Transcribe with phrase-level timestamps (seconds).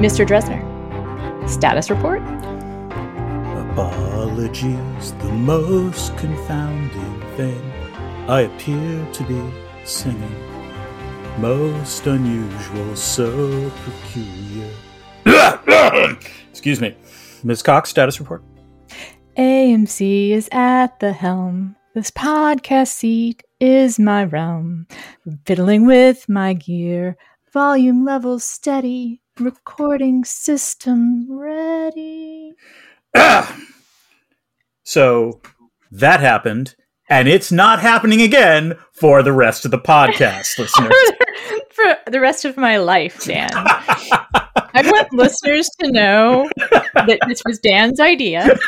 [0.00, 0.26] Mr.
[0.26, 0.58] Drezner,
[1.46, 2.22] status report?
[3.74, 7.60] Apologies, the most confounding thing
[8.26, 9.42] I appear to be
[9.84, 10.34] singing.
[11.36, 14.70] Most unusual, so peculiar.
[16.48, 16.96] Excuse me.
[17.44, 17.62] Ms.
[17.62, 18.42] Cox, status report.
[19.36, 21.76] AMC is at the helm.
[21.94, 24.86] This podcast seat is my realm.
[25.44, 27.18] Fiddling with my gear.
[27.52, 29.19] Volume levels steady.
[29.40, 32.52] Recording system ready.
[33.16, 33.58] Ah!
[34.82, 35.40] So
[35.90, 36.76] that happened,
[37.08, 40.92] and it's not happening again for the rest of the podcast, listeners.
[41.70, 43.48] For the rest of my life, Dan.
[43.54, 48.58] I want listeners to know that this was Dan's idea.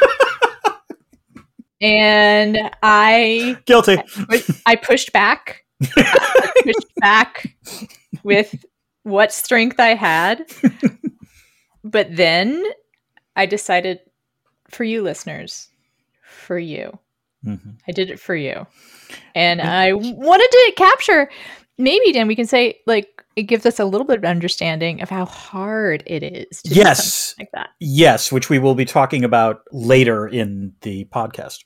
[1.83, 3.99] And I Guilty.
[4.65, 5.67] I pushed back.
[5.97, 7.57] I pushed back
[8.23, 8.65] with
[9.05, 10.45] what strength I had.
[11.85, 12.63] But then
[13.35, 13.99] I decided
[14.69, 15.69] for you listeners,
[16.23, 16.97] for you.
[17.45, 17.75] Mhm.
[17.89, 18.69] I did it for you.
[19.35, 21.29] And I wanted to capture
[21.79, 25.09] maybe Dan we can say like it gives us a little bit of understanding of
[25.11, 27.05] how hard it is to do Yes.
[27.35, 27.71] something like that.
[27.81, 31.65] Yes, which we will be talking about later in the podcast.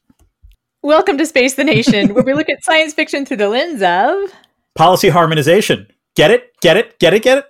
[0.83, 4.33] Welcome to Space the Nation, where we look at science fiction through the lens of
[4.77, 5.89] Policy harmonization.
[6.17, 6.59] Get it?
[6.61, 6.99] Get it?
[6.99, 7.23] Get it?
[7.23, 7.47] Get it?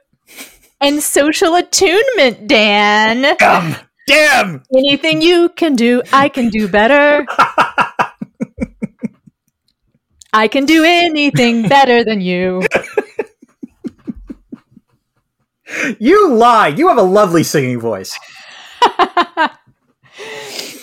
[0.80, 3.24] and social attunement, Dan.
[3.42, 3.74] Um,
[4.06, 4.62] damn!
[4.76, 7.24] Anything you can do, I can do better.
[10.34, 12.62] I can do anything better than you.
[15.98, 16.68] You lie.
[16.68, 18.18] You have a lovely singing voice.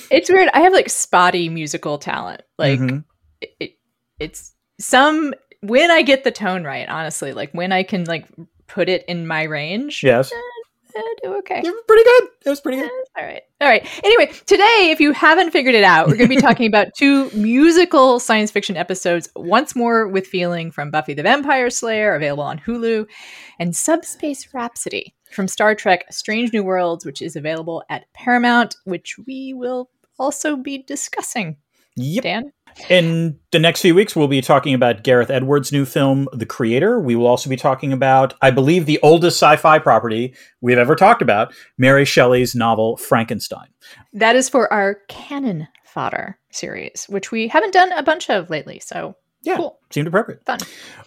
[0.10, 0.50] it's weird.
[0.54, 2.42] I have like spotty musical talent.
[2.58, 3.04] Like Mhm.
[3.42, 3.72] it, it,
[4.20, 5.34] it's some
[5.64, 8.28] when I get the tone right, honestly, like when I can like
[8.68, 10.04] put it in my range.
[10.04, 10.32] Yes.
[10.96, 11.62] I do okay.
[11.64, 12.30] You're pretty good.
[12.46, 12.92] It was pretty eh, good.
[13.18, 13.42] All right.
[13.62, 13.88] All right.
[14.04, 17.32] Anyway, today, if you haven't figured it out, we're going to be talking about two
[17.32, 22.60] musical science fiction episodes Once More with Feeling from Buffy the Vampire Slayer, available on
[22.60, 23.08] Hulu,
[23.60, 29.18] and Subspace Rhapsody from Star Trek Strange New Worlds, which is available at Paramount, which
[29.26, 31.58] we will also be discussing.
[31.96, 32.24] Yep.
[32.24, 32.52] Dan?
[32.90, 37.00] In the next few weeks, we'll be talking about Gareth Edwards' new film, The Creator.
[37.00, 40.96] We will also be talking about, I believe, the oldest sci fi property we've ever
[40.96, 43.68] talked about, Mary Shelley's novel, Frankenstein.
[44.14, 48.80] That is for our Canon Fodder series, which we haven't done a bunch of lately.
[48.80, 49.80] So, Yeah, cool.
[49.92, 50.44] seemed appropriate.
[50.46, 50.60] Fun.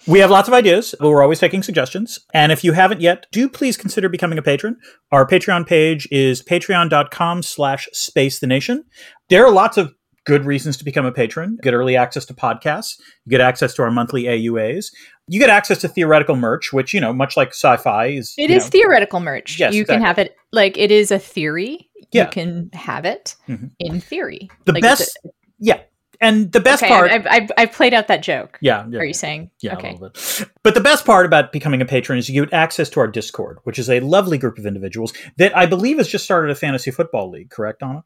[0.07, 2.21] We have lots of ideas, but we're always taking suggestions.
[2.33, 4.77] And if you haven't yet, do please consider becoming a patron.
[5.11, 8.85] Our Patreon page is patreon.com slash space the nation.
[9.29, 9.93] There are lots of
[10.27, 11.53] good reasons to become a patron.
[11.53, 12.99] You get early access to podcasts.
[13.25, 14.87] You get access to our monthly AUAs.
[15.29, 18.35] You get access to theoretical merch, which, you know, much like sci-fi is.
[18.37, 19.59] It is know- theoretical merch.
[19.59, 21.89] Yes, you can have it like it is a theory.
[22.13, 22.25] Yeah.
[22.25, 23.71] You can have it Mhm.
[23.79, 24.49] in theory.
[24.65, 25.19] The Like, best,
[25.59, 25.81] yeah.
[26.21, 27.11] And the best okay, part.
[27.11, 28.59] I've, I've, I've played out that joke.
[28.63, 29.01] yeah, yeah.
[29.01, 29.51] Are you saying?
[29.61, 29.93] Yeah, a Okay.
[29.93, 30.49] little bit.
[30.63, 33.59] But the best part about becoming a patron is you get access to our Discord,
[33.65, 36.91] which is a lovely group of individuals that I believe has just started a fantasy
[36.91, 37.51] football league.
[37.51, 38.03] Correct, Ana?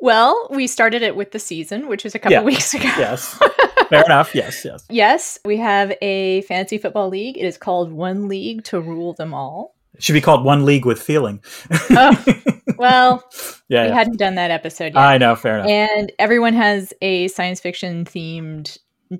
[0.00, 2.42] Well, we started it with the season, which is a couple Yeah.
[2.42, 2.84] weeks ago.
[2.98, 3.38] Yes.
[3.88, 4.34] Fair enough.
[4.34, 4.84] Yes, yes.
[4.90, 7.36] Yes, we have a fantasy football league.
[7.38, 9.74] It is called One League to Rule Them All.
[9.94, 11.40] It should be called One League with Feeling.
[11.90, 12.24] Oh,
[12.78, 13.22] well,
[13.68, 13.94] yeah, we yeah.
[13.94, 14.96] hadn't done that episode yet.
[14.96, 15.36] I know.
[15.36, 15.68] Fair enough.
[15.68, 18.76] and everyone has a science fiction themed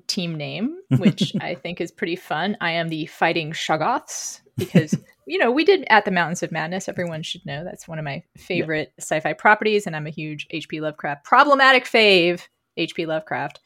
[0.07, 2.57] team name, which I think is pretty fun.
[2.59, 4.95] I am the Fighting Shoggoths because,
[5.25, 6.87] you know, we did At the Mountains of Madness.
[6.87, 10.47] Everyone should know that's one of my favorite sci fi properties, and I'm a huge
[10.51, 10.81] H.P.
[10.81, 12.41] Lovecraft, problematic fave
[12.77, 13.05] H.P.
[13.05, 13.59] Lovecraft.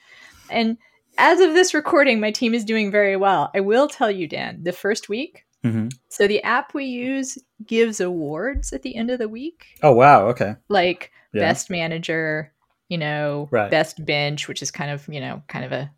[0.49, 0.77] And
[1.17, 3.51] as of this recording, my team is doing very well.
[3.53, 5.91] I will tell you, Dan, the first week, Mhm.
[6.07, 10.27] so the app we use gives awards at the end of the week Oh wow.
[10.29, 10.55] Okay.
[10.69, 11.41] like Yeah.
[11.41, 12.53] best manager,
[12.87, 13.69] you know, Right.
[13.69, 15.91] best bench, which is kind of, you know, kind of a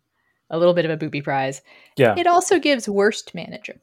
[0.50, 1.62] a little bit of a booby prize.
[1.96, 2.14] Yeah.
[2.18, 3.80] It also gives worst manager.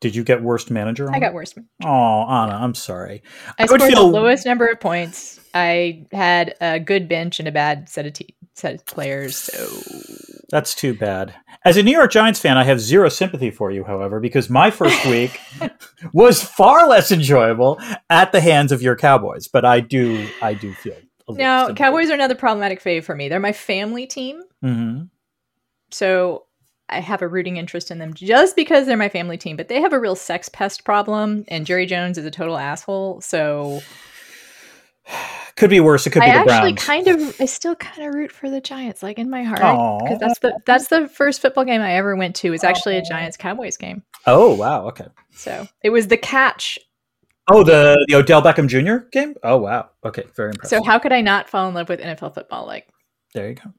[0.00, 1.10] Did you get worst manager?
[1.12, 1.56] I got worst.
[1.56, 3.22] man- Oh, Ana, I'm sorry.
[3.58, 5.40] I, I would scored feel- the lowest number of points.
[5.54, 9.36] I had a good bench and a bad set of te- set of players.
[9.36, 9.66] So
[10.50, 11.34] That's too bad.
[11.64, 14.70] As a New York Giants fan, I have zero sympathy for you, however, because my
[14.70, 15.40] first week
[16.12, 19.48] was far less enjoyable at the hands of your Cowboys.
[19.48, 20.94] But I do, I do feel.
[21.28, 21.78] a now sympathy.
[21.78, 23.28] Cowboys are another problematic fave for me.
[23.30, 25.08] They're my family team, Mhm.
[25.90, 26.45] so
[26.88, 29.56] I have a rooting interest in them just because they're my family team.
[29.56, 33.20] But they have a real sex pest problem, and Jerry Jones is a total asshole.
[33.20, 33.80] So
[35.56, 36.06] Could be worse.
[36.06, 36.84] It could I be the actually Browns.
[36.84, 40.18] kind of, I still kind of root for the Giants, like in my heart, because
[40.18, 42.52] that's the that's the first football game I ever went to.
[42.52, 44.02] Is actually a Giants Cowboys game.
[44.26, 44.86] oh wow.
[44.88, 45.06] Okay.
[45.32, 46.78] So it was the catch.
[47.50, 49.06] Oh, the the Odell Beckham Jr.
[49.10, 49.34] game.
[49.42, 49.88] Oh wow.
[50.04, 50.24] Okay.
[50.34, 50.78] Very impressive.
[50.78, 52.66] So how could I not fall in love with NFL football?
[52.66, 52.88] Like
[53.32, 53.72] there you go.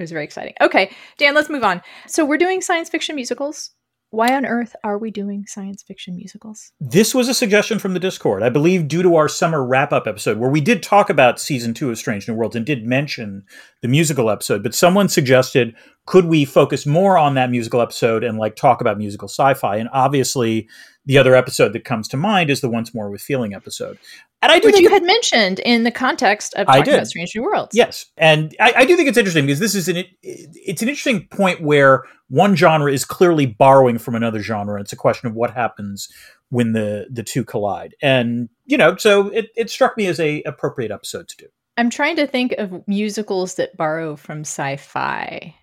[0.00, 0.54] It was very exciting.
[0.60, 1.82] Okay, Dan, let's move on.
[2.06, 3.72] So we're doing science fiction musicals.
[4.12, 6.72] Why on earth are we doing science fiction musicals?
[6.80, 10.08] This was a suggestion from the Discord, I believe, due to our summer wrap up
[10.08, 13.44] episode, where we did talk about season two of Strange New Worlds and did mention
[13.82, 14.64] the musical episode.
[14.64, 15.76] But someone suggested,
[16.06, 19.76] could we focus more on that musical episode and like talk about musical sci fi?
[19.76, 20.68] And obviously,
[21.06, 23.98] the other episode that comes to mind is the Once More with Feeling episode.
[24.42, 26.94] And I do Which think you had mentioned in the context of I talking did.
[26.94, 27.76] about Strange New Worlds.
[27.76, 30.88] Yes, and I, I do think it's interesting because this is an it, it's an
[30.88, 34.76] interesting point where one genre is clearly borrowing from another genre.
[34.76, 36.08] and It's a question of what happens
[36.48, 40.42] when the the two collide, and you know, so it, it struck me as a
[40.42, 41.46] appropriate episode to do.
[41.76, 45.54] I'm trying to think of musicals that borrow from sci-fi.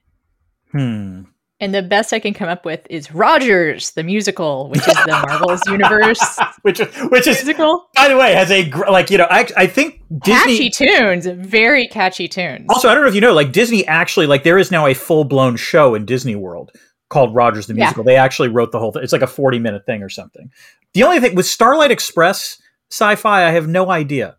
[0.71, 1.23] Hmm.
[1.59, 5.23] And the best I can come up with is Rogers, the musical, which is the
[5.27, 6.21] Marvel's universe
[6.61, 7.89] Which is which is musical.
[7.95, 11.25] by the way has a gr- like you know I I think Disney Catchy tunes,
[11.25, 12.67] very catchy tunes.
[12.69, 14.93] Also, I don't know if you know, like Disney actually, like there is now a
[14.93, 16.71] full blown show in Disney World
[17.09, 17.85] called Rogers the Yeah.
[17.85, 18.03] Musical.
[18.03, 19.01] They actually wrote the whole thing.
[19.01, 20.51] It's like a 40 minute thing or something.
[20.93, 22.61] The only thing with Starlight Express
[22.91, 24.37] sci fi, I have no idea.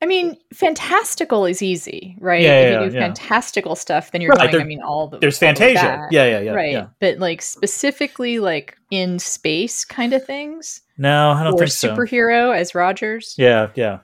[0.00, 2.40] I mean, fantastical is easy, right?
[2.40, 3.00] Yeah, if yeah, you do yeah.
[3.02, 5.80] fantastical stuff, then you're Right, there- I mean, all the There's all Fantasia.
[5.82, 6.52] that, Yeah, yeah, yeah.
[6.52, 6.88] right.
[7.00, 11.94] But like specifically, like in space kind of things, No, I don't or think so.
[11.96, 13.34] superhero as Rogers.
[13.36, 13.98] Yeah, yeah.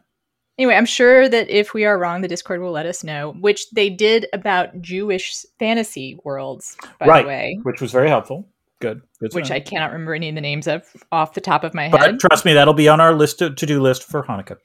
[0.59, 3.69] Anyway, I'm sure that if we are wrong, the Discord will let us know, which
[3.71, 7.23] they did about Jewish fantasy worlds, by right.
[7.23, 8.49] the way, Which was very helpful.
[8.81, 9.01] Good.
[9.21, 9.57] Good which know.
[9.57, 11.93] I cannot remember any of the names of off the top of my head.
[11.93, 14.57] But trust me, that'll be on our list to do list for Hanukkah.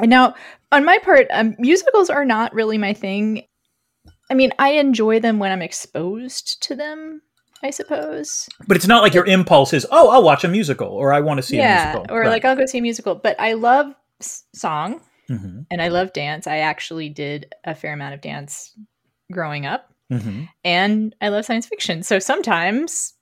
[0.00, 0.34] And now,
[0.72, 3.44] on my part, um, musicals are not really my thing.
[4.30, 7.22] I mean, I enjoy them when I'm exposed to them,
[7.62, 8.48] I suppose.
[8.66, 11.38] But it's not like your impulse is, oh, I'll watch a musical or I want
[11.38, 12.14] to see a yeah, musical.
[12.14, 13.14] or like I'll go see a musical.
[13.14, 13.94] But I love
[14.54, 16.46] song hmm and I love dance.
[16.46, 18.76] I actually did a fair amount of dance
[19.32, 19.92] growing up.
[20.10, 22.02] hmm and I love science fiction.
[22.02, 23.14] So sometimes,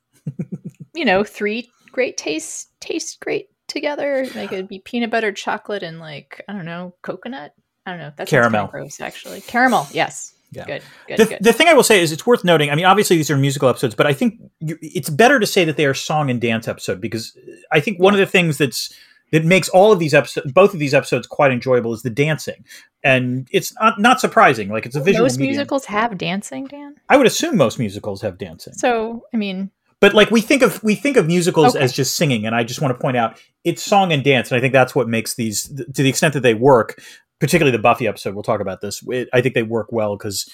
[0.95, 4.27] you know, three great tastes taste great together.
[4.35, 7.55] Like it'd be peanut butter, chocolate, and like I don't know, coconut.
[7.87, 8.13] I don't know.
[8.17, 8.67] That's Caramel.
[8.67, 9.41] gross, actually.
[9.43, 10.35] Caramel, yes.
[10.51, 10.65] Yeah.
[10.65, 11.39] Good, good, the, good.
[11.43, 12.71] the thing I will say is it's worth noting.
[12.71, 15.65] I mean, obviously these are musical episodes, but I think you, it's better to say
[15.67, 17.37] that they are song and dance episode because
[17.71, 18.93] I think one of the things that's
[19.31, 22.65] that makes all of these episodes, both of these episodes, quite enjoyable is the dancing,
[23.05, 24.71] and it's not not surprising.
[24.71, 25.57] Like it's a visual Most medium.
[25.57, 26.97] musicals have dancing, Dan.
[27.11, 29.71] I would assume most musicals have dancing, So I mean,
[30.01, 31.85] but like we think of we think of musicals Okay.
[31.85, 34.59] as just singing, and I just want to point out it's song and dance, and
[34.59, 37.01] I think that's what makes these to the extent that they work.
[37.41, 39.01] Particularly the Buffy episode, we'll talk about this.
[39.09, 40.51] It, I think they work well because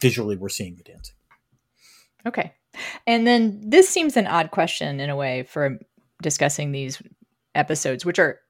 [0.00, 1.14] visually we're seeing the dancing.
[2.26, 2.52] okay.
[3.06, 5.78] And then this seems an odd question in a way for
[6.22, 7.00] discussing these
[7.54, 8.40] episodes, which are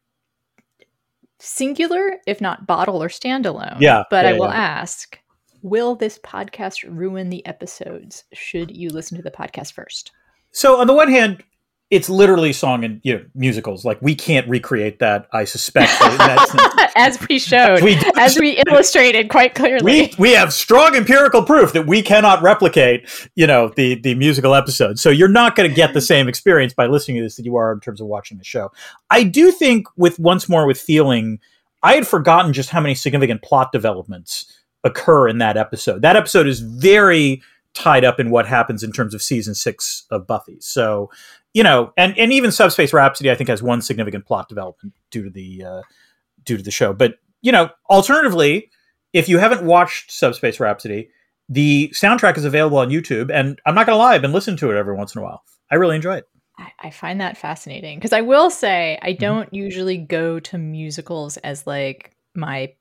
[1.39, 3.77] singular, if not bottle or standalone.
[3.81, 4.55] Yeah, But yeah, I will yeah.
[4.81, 5.19] ask
[5.67, 8.23] Will this podcast ruin the episodes?
[8.33, 10.13] Should you listen to the podcast first?
[10.53, 11.43] So on the one hand,
[11.91, 13.85] it's literally song and you know musicals.
[13.85, 15.27] Like we can't recreate that.
[15.33, 15.91] I suspect.
[16.97, 19.83] as we showed, we as we illustrated quite clearly.
[19.83, 23.29] We we have strong empirical proof that we cannot replicate.
[23.35, 25.01] You know the the musical episode.
[25.01, 27.57] So you're not going to get the same experience by listening to this that you
[27.57, 28.71] are in terms of watching the show.
[29.11, 31.41] I do think with once more with feeling,
[31.83, 34.47] I had forgotten just how many significant plot developments
[34.85, 36.03] occur in that episode.
[36.03, 37.43] That episode is very
[37.75, 40.57] tied up in what happens in terms of season six of Buffy.
[40.61, 41.11] So
[41.57, 45.25] you know, and and even Subspace Rhapsody, I think, has one significant plot development due
[45.25, 45.83] to the uh,
[46.45, 46.93] due to the show.
[46.93, 48.71] But you know, alternatively,
[49.15, 51.09] if you haven't watched Subspace Rhapsody,
[51.49, 54.71] the soundtrack is available on YouTube, and I'm not gonna lie, I've been listening to
[54.71, 55.45] it every once in a while.
[55.71, 56.29] I really enjoy it.
[56.79, 59.21] I, find that fascinating because I will say I mm-hmm.
[59.21, 59.57] don't mm-hmm.
[59.57, 62.75] usually go to musicals as like my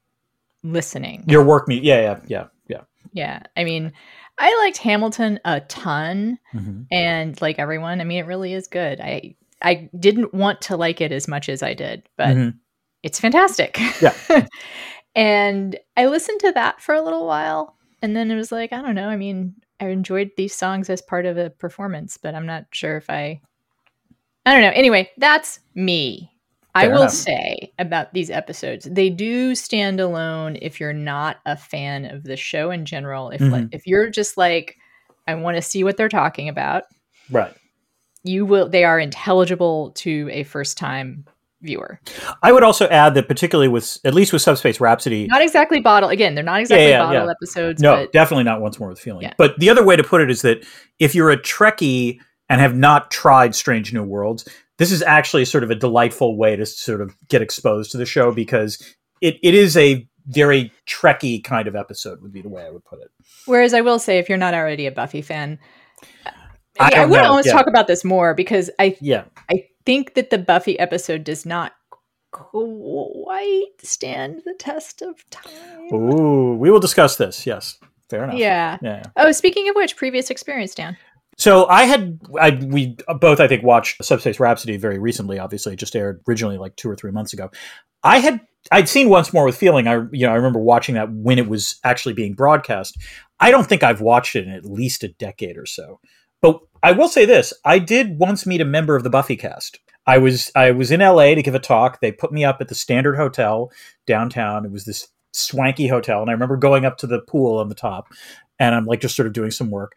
[0.72, 1.24] listening.
[1.28, 2.82] Your work me, yeah, yeah, yeah, yeah.
[3.14, 3.94] Yeah, I mean,
[4.38, 6.84] I liked Hamilton a ton, mm-hmm.
[6.92, 9.00] and like everyone, I mean, it really is good.
[9.00, 12.58] I I didn't want to like it as much as I did, but mm-hmm.
[13.04, 13.80] it's fantastic.
[14.02, 14.14] Yeah.
[15.16, 18.82] and I listened to that for a little while, and then it was like, I
[18.82, 19.08] don't know.
[19.08, 22.98] I mean, I enjoyed these songs as part of a performance, but I'm not sure
[22.98, 23.42] if I.
[24.46, 24.74] I don't know.
[24.76, 26.32] Anyway, that's me.
[26.76, 27.12] I will enough.
[27.12, 32.36] say about these episodes, they do stand alone if you're not a fan of the
[32.36, 33.30] show in general.
[33.30, 33.52] If mm-hmm.
[33.52, 34.78] like, if you're just like,
[35.28, 36.84] I want to see what they're talking about,
[37.32, 37.54] right?
[38.24, 38.68] You will.
[38.68, 41.26] They are intelligible to a first time
[41.62, 42.00] viewer.
[42.44, 46.10] I would also add that, particularly with at least with Subspace Rhapsody, not exactly bottle.
[46.10, 47.32] Again, they're not exactly yeah, yeah, bottle yeah.
[47.32, 47.82] episodes.
[47.82, 49.32] No, but, definitely not once more with feeling.
[49.38, 50.66] But the other way to put it is that
[51.00, 55.64] if you're a Trekkie and have not tried Strange New Worlds, this is actually sort
[55.64, 59.54] of a delightful way to sort of get exposed to the show because it, it
[59.54, 63.10] is a very Trekky kind of episode would be the way I would put it.
[63.46, 65.60] Whereas I will say, if you're not already a Buffy fan,
[66.80, 67.54] I, I, I would almost yeah.
[67.54, 71.74] talk about this more because I yeah I think that the Buffy episode does not
[72.32, 75.94] quite stand the test of time.
[75.94, 77.46] Ooh, we will discuss this.
[77.46, 77.78] Yes,
[78.10, 78.38] fair enough.
[78.38, 78.78] Yeah.
[78.82, 79.04] yeah.
[79.16, 80.98] Oh, speaking of which, previous experience, Dan.
[81.38, 85.40] So I had I, we both I think watched Subspace Rhapsody very recently.
[85.40, 87.52] Obviously, it just aired originally like two or three months ago.
[88.04, 89.88] I had I'd seen once more with feeling.
[89.88, 92.98] I you know I remember watching that when it was actually being broadcast.
[93.40, 96.00] I don't think I've watched it in at least a decade or so.
[96.42, 99.80] But I will say this: I did once meet a member of the Buffy cast.
[100.08, 102.00] I was I was in LA to give a talk.
[102.00, 103.72] They put me up at the Standard Hotel
[104.08, 104.66] downtown.
[104.66, 107.76] It was this swanky hotel, and I remember going up to the pool on the
[107.76, 108.08] top,
[108.58, 109.96] and I'm like just sort of doing some work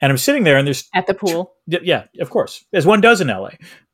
[0.00, 1.54] and I'm sitting there, and there's at the pool.
[1.66, 3.50] yeah, of course, as one does in LA.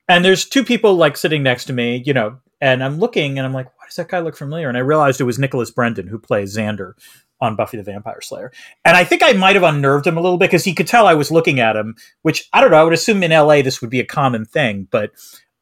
[0.08, 3.46] And there's two people like sitting next to me, you know, and I'm looking, and
[3.46, 4.68] I'm like, why does that guy look familiar?
[4.68, 6.92] And I realized it was Nicholas Brendon who plays Xander
[7.40, 8.52] on Buffy the Vampire Slayer.
[8.84, 11.06] And I think I might have unnerved him a little bit because he could tell
[11.06, 12.78] I was looking at him, which I don't know.
[12.78, 15.10] I would assume in LA this would be a common thing, but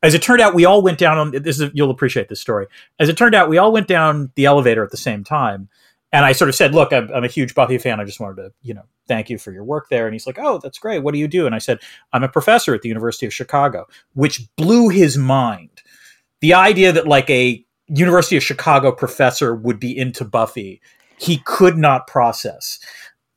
[0.03, 1.61] as it turned out, we all went down on this.
[1.61, 2.67] Is, you'll appreciate this story.
[2.99, 5.69] As it turned out, we all went down the elevator at the same time
[6.13, 7.99] and I sort of said, "Look, I'm, I'm, a huge Buffy fan.
[7.99, 10.39] I just wanted to, you know, thank you for your work there." And he's like,
[10.39, 11.01] "Oh, that's great.
[11.01, 11.79] What do you do?" And I said,
[12.13, 15.83] "I'm a professor at the University of Chicago," which blew his mind.
[16.41, 20.81] The idea that like a University of Chicago professor would be into Buffy,
[21.19, 22.79] he could not process,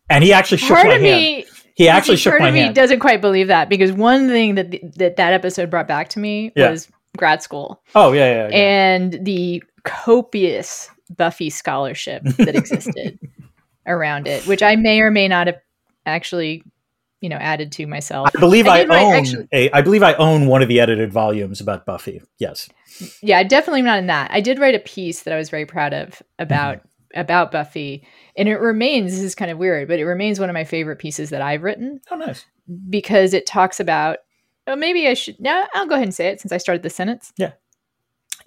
[0.09, 1.03] and he actually shook part my hand.
[1.03, 2.69] Me, he actually shook my hand.
[2.69, 6.19] Me doesn't quite believe that because one thing that that that episode brought back to
[6.19, 6.71] me yeah.
[6.71, 7.81] was grad school.
[7.95, 8.55] Oh yeah, yeah, yeah.
[8.55, 13.19] and the copious Buffy scholarship that existed
[13.85, 15.59] around it, which I may or may not have
[16.05, 16.63] actually,
[17.21, 18.29] you know, added to myself.
[18.35, 19.71] I believe I, I own actually, a.
[19.71, 22.21] I believe I own one of the edited volumes about Buffy.
[22.39, 22.69] Yes.
[23.21, 24.31] Yeah, definitely not in that.
[24.31, 27.19] I did write a piece that I was very proud of about mm-hmm.
[27.19, 29.11] about Buffy, and it remains.
[29.11, 31.63] This is kind of weird, but it remains one of my favorite pieces that I've
[31.63, 32.01] written.
[32.11, 32.45] Oh, nice.
[32.89, 34.19] Because it talks about.
[34.67, 35.39] Oh, maybe I should.
[35.39, 37.31] Now I'll go ahead and say it since I started the sentence.
[37.37, 37.51] Yeah.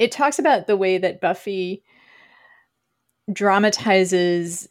[0.01, 1.83] It talks about the way that Buffy
[3.33, 4.69] dramatizes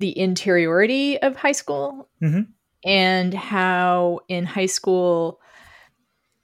[0.00, 2.42] the interiority of high school mm-hmm.
[2.84, 5.40] and how in high school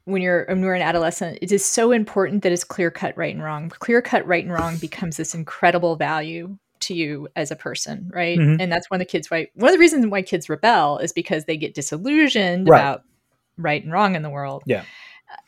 [0.04, 3.34] when you're when you're an adolescent it is so important that it's clear cut right
[3.34, 7.56] and wrong clear cut right and wrong becomes this incredible value to you as a
[7.56, 8.60] person right mm-hmm.
[8.60, 11.12] and that's one of the kids why one of the reasons why kids rebel is
[11.12, 12.78] because they get disillusioned right.
[12.78, 13.02] about
[13.58, 14.84] right and wrong in the world yeah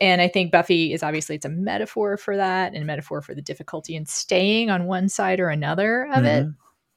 [0.01, 3.35] and I think Buffy is obviously it's a metaphor for that and a metaphor for
[3.35, 6.27] the difficulty in staying on one side or another of mm-hmm.
[6.27, 6.47] it,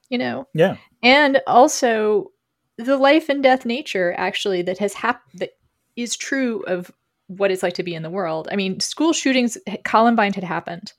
[0.08, 0.46] you know.
[0.54, 0.76] Yeah.
[1.02, 2.32] And also
[2.78, 5.50] the life and death nature actually that has happened that
[5.96, 6.90] is true of
[7.28, 8.48] what it's like to be in the world.
[8.50, 10.92] I mean, school shootings Columbine had happened.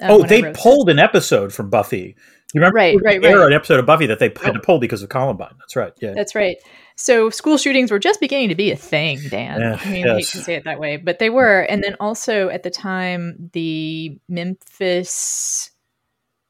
[0.00, 2.16] um, oh, they pulled an episode from Buffy.
[2.52, 2.76] You remember?
[2.76, 3.36] Right, right, right.
[3.36, 5.54] An episode of Buffy that they had to pull because of Columbine.
[5.58, 5.92] That's right.
[6.00, 6.12] Yeah.
[6.14, 6.56] That's right.
[6.96, 9.60] So school shootings were just beginning to be a thing, Dan.
[9.60, 11.62] Yeah, I mean, I hate to say it that way, but they were.
[11.62, 15.70] And then also at the time, the Memphis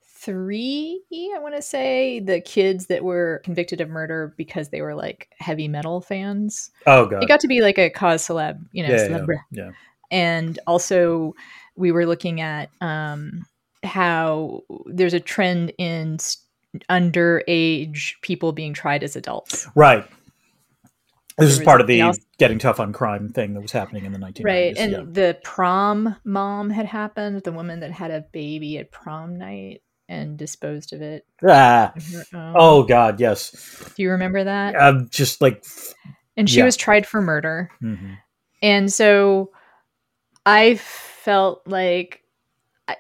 [0.02, 4.94] Three, I want to say, the kids that were convicted of murder because they were
[4.94, 6.70] like heavy metal fans.
[6.86, 7.22] oh god.
[7.22, 9.44] It got to be like a cause celeb, you know, yeah, yeah, celebre.
[9.50, 9.70] yeah.
[10.10, 11.34] and also
[11.76, 13.44] we were looking at um,
[13.82, 16.16] how there's a trend in
[16.88, 20.06] underage people being tried as adults Right.
[21.38, 24.04] This is was part of the else- getting tough on crime thing that was happening
[24.04, 24.44] in the 1990s.
[24.44, 25.02] right and yeah.
[25.06, 30.36] the prom mom had happened the woman that had a baby at prom night and
[30.38, 31.92] disposed of it Ah.
[31.94, 32.54] on her own.
[32.56, 33.50] Oh god, yes.
[33.96, 35.64] do you remember that Um, just like
[36.36, 36.64] and she yeah.
[36.64, 38.16] was tried for murder mhm.
[38.62, 39.50] and so
[40.46, 42.20] i felt like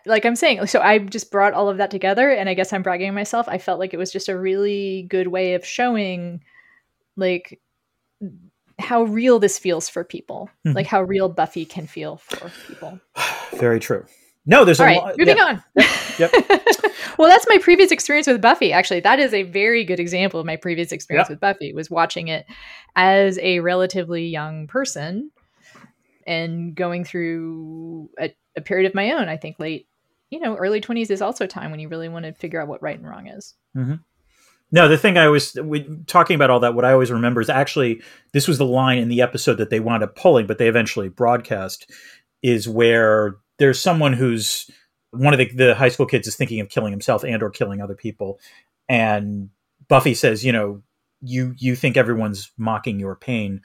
[0.06, 2.82] like i'm saying so i just brought all of that together and i guess i'm
[2.82, 6.40] bragging myself i felt like it was just a really good way of showing
[7.16, 7.60] like
[8.78, 10.74] how real this feels for people Mhm.
[10.74, 13.00] like how real buffy can feel for people
[13.54, 14.04] very true.
[14.46, 15.14] No, there's all a right lot.
[15.18, 15.44] moving yeah.
[15.44, 15.62] on
[16.18, 16.30] Yep.
[17.18, 20.44] well that's my previous experience with buffy actually that is a very good example of
[20.46, 21.34] my previous experience Yep.
[21.36, 22.44] with buffy was watching it
[22.96, 25.30] as a relatively young person
[26.26, 29.86] and going through a, a period of my own i think late
[30.30, 32.68] you know early 20s is also a time when you really want to figure out
[32.68, 33.54] what right and wrong is
[34.74, 36.74] No, the thing I was we, talking about all that.
[36.74, 38.02] What I always remember is actually
[38.32, 41.08] this was the line in the episode that they wound up pulling, but they eventually
[41.08, 41.88] broadcast.
[42.42, 44.68] Is where there's someone who's
[45.12, 47.80] one of the, the high school kids is thinking of killing himself and or killing
[47.80, 48.40] other people,
[48.88, 49.48] and
[49.86, 50.82] Buffy says, you know,
[51.20, 53.60] you you think everyone's mocking your pain.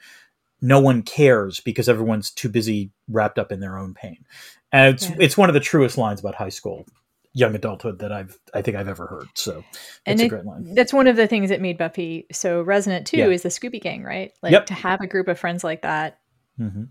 [0.62, 4.24] No one cares because everyone's too busy wrapped up in their own pain,
[4.70, 5.16] and it's Yeah.
[5.18, 6.86] it's one of the truest lines about high school,
[7.32, 9.28] young adulthood that I've I think I've ever heard.
[9.34, 9.62] So
[10.06, 10.74] and it's a it- great line.
[10.74, 13.26] that's one of the things that made buffy so resonant too Yeah.
[13.28, 14.66] is the scooby gang right like Yep.
[14.66, 16.18] to have a group of friends like that
[16.56, 16.84] hmm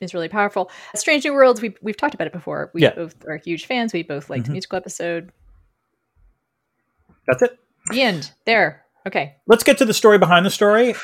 [0.00, 0.70] is really powerful.
[0.94, 2.70] Strange New Worlds, we, we've talked about it before.
[2.72, 2.94] We Yeah.
[2.94, 3.92] both are huge fans.
[3.92, 4.52] We both liked the Mhm.
[4.52, 5.30] musical episode.
[7.26, 7.58] That's it.
[7.90, 8.32] The end.
[8.46, 8.86] There.
[9.06, 9.36] Okay.
[9.46, 10.94] Let's get to the story behind the story.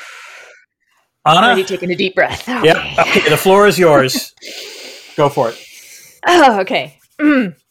[1.25, 2.49] Ana, Already taking a deep breath.
[2.49, 2.65] Okay.
[2.65, 2.77] yep.
[2.97, 4.33] Okay, the floor is yours.
[5.15, 5.63] Go for it.
[6.25, 6.97] Oh, okay.
[7.19, 7.55] Mm.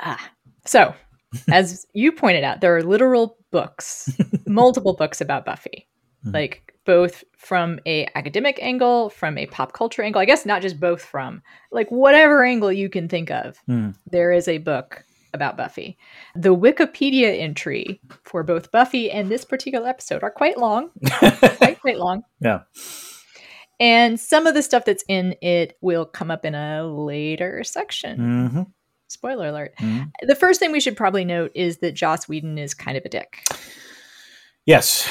[0.00, 0.30] Ah.
[0.64, 0.94] So,
[1.50, 4.10] as you pointed out, there are literal books,
[4.46, 5.88] multiple books about Buffy,
[6.26, 6.34] Mhm.
[6.34, 10.20] like both from a academic angle, from a pop culture angle.
[10.20, 13.58] I guess not just both from, like whatever angle you can think of.
[13.66, 13.90] Hmm.
[14.06, 15.02] there is a book
[15.34, 15.98] about Buffy.
[16.34, 20.90] The Wikipedia entry for both Buffy and this particular episode are quite long,
[21.58, 22.22] quite quite long.
[22.40, 22.60] Yeah.
[23.78, 28.16] And some of the stuff that's in it will come up in a later section.
[28.50, 28.62] hmm
[29.08, 29.74] Spoiler alert.
[29.78, 30.10] Mhm.
[30.22, 33.08] The first thing we should probably note is that Joss Whedon is kind of a
[33.08, 33.44] dick.
[34.64, 35.08] Yes.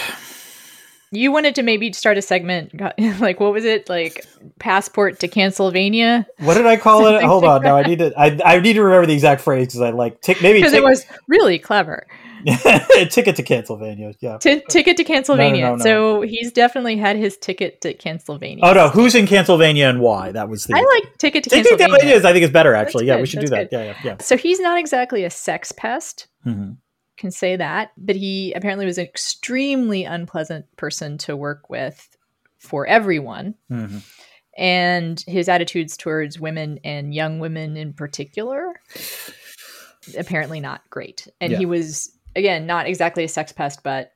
[1.11, 2.71] You wanted to maybe start a segment,
[3.21, 4.25] like what was it, like
[4.59, 6.25] passport to Cancelvania?
[6.39, 7.23] What did I call it?
[7.23, 7.61] Hold on.
[7.61, 8.13] No, I need to.
[8.17, 10.83] I, I need to remember the exact phrase because I like tick maybe Because it
[10.83, 12.05] was really clever.
[13.09, 14.13] ticket to Pennsylvania.
[14.19, 14.37] Yeah.
[14.37, 15.61] T- ticket to Cancelvania.
[15.61, 15.83] no, no.
[15.83, 18.59] So he's definitely had his ticket to Cancelvania.
[18.63, 20.31] Oh no, who's in Pennsylvania and why?
[20.31, 20.75] That was the.
[20.75, 22.11] I like ticket to Ticket to Cancelvania.
[22.13, 23.05] Is I think is better actually.
[23.07, 23.77] yeah, good, we should do that's that.
[23.85, 24.17] Yeah, yeah, yeah.
[24.19, 26.71] So he's not exactly a sex pest, hmm
[27.17, 32.09] can say that, but he apparently was an extremely unpleasant person to work with
[32.57, 33.55] for everyone.
[33.69, 33.99] hmm
[34.57, 38.73] And his attitudes towards women and young women in particular,
[40.17, 41.27] apparently not great.
[41.41, 41.59] And Yeah.
[41.59, 44.11] he was, again, not exactly a sex pest, but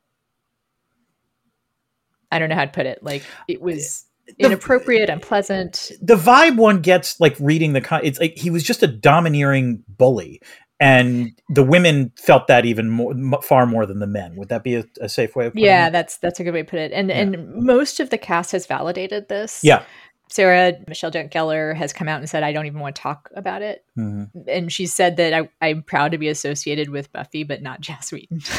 [2.31, 3.03] I don't know how to put it.
[3.03, 4.05] Like it was
[4.37, 5.91] inappropriate, unpleasant.
[6.01, 9.83] the vibe one gets like reading the con- it's like he was just a domineering
[9.87, 10.39] bully
[10.79, 14.75] and the women felt that even more far more than the men would that be
[14.75, 15.91] a, a safe way of putting Yeah, it?
[15.91, 16.91] that's that's a good way to put it.
[16.91, 17.15] And Yeah.
[17.17, 19.61] and most of the cast has validated this.
[19.63, 19.83] yeah
[20.29, 23.29] Sarah Michelle Jack Gellar has come out and said, I don't even want to talk
[23.35, 23.83] about it.
[23.97, 24.29] Mhm.
[24.47, 28.11] And she said that I, I'm proud to be associated with Buffy, but not Joss
[28.11, 28.41] Whedon.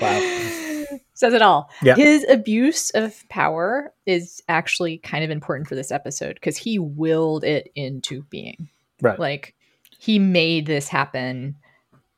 [0.00, 0.18] Wow
[1.14, 1.70] Says it all.
[1.82, 1.94] Yeah.
[1.94, 7.44] His abuse of power is actually kind of important for this episode because he willed
[7.44, 8.68] it into being.
[9.00, 9.54] right Like
[9.96, 11.54] he made this happen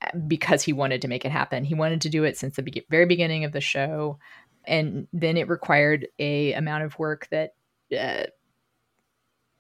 [0.01, 1.64] uh, because he wanted to make it happen.
[1.64, 4.19] He wanted to do it since the be- very beginning of the show,
[4.66, 7.55] and then it required a amount of work that
[7.98, 8.24] uh,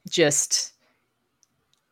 [0.08, 0.72] just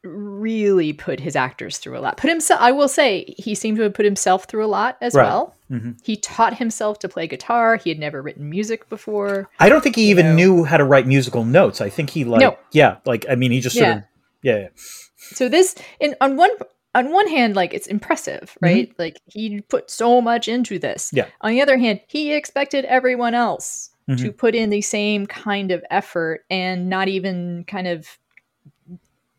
[0.05, 2.17] really put his actors through a lot.
[2.17, 5.15] Put himself, I will say, he seemed to have put himself through a lot as
[5.15, 5.25] Right.
[5.25, 5.55] well.
[5.71, 5.97] Mhm.
[6.03, 7.77] He taught himself to play guitar.
[7.77, 9.49] He had never written music before.
[9.61, 10.35] i don't think he even know.
[10.35, 12.59] knew how to write musical notes i think he like No.
[12.73, 13.97] yeah like i mean he just sort Yeah.
[13.99, 14.05] of
[14.43, 14.69] Yeah, yeah.
[15.17, 16.51] So this, in on one
[16.95, 18.93] on one hand, like it's impressive, right?
[18.99, 21.11] Like he put so much into this.
[21.13, 21.27] Yeah.
[21.41, 24.37] On the other hand, he expected everyone else to Mhm.
[24.37, 28.19] put in the same kind of effort and not even kind of